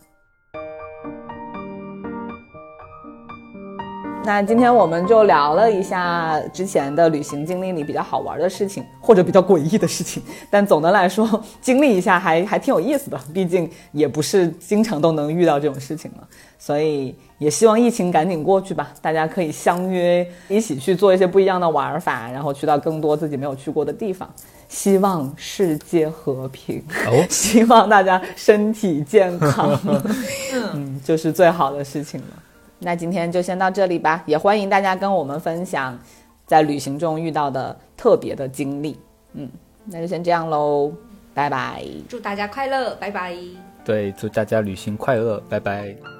[4.29, 10.23] 那今天我们就聊了一下之前的旅行经历里比较好玩的事情，或者比较诡异的事情。
[10.51, 16.29] 但总的来说，经历一下还还挺有意思的，毕竟也不是经常都能遇到这种事情了。
[16.59, 24.29] 所以也希望疫情赶紧过去吧，大家可以相约一起去做一些不一样的玩法，然后去到更多自己没有去过的地方。
[24.69, 26.85] 希望世界和平，
[27.31, 29.81] 希望大家身体健康，
[30.75, 32.27] 嗯，就是最好的事情了。
[32.81, 35.99] 那今天就先到这里吧，也欢迎大家跟我们分享
[36.47, 38.99] 在旅行中遇到的特别的经历。
[39.33, 39.49] 嗯，
[39.85, 40.93] 那就先这样喽，
[41.35, 41.85] 拜拜！
[42.09, 43.37] 祝大家快乐，拜拜！
[43.85, 46.18] 对，祝大家旅行快乐，拜拜！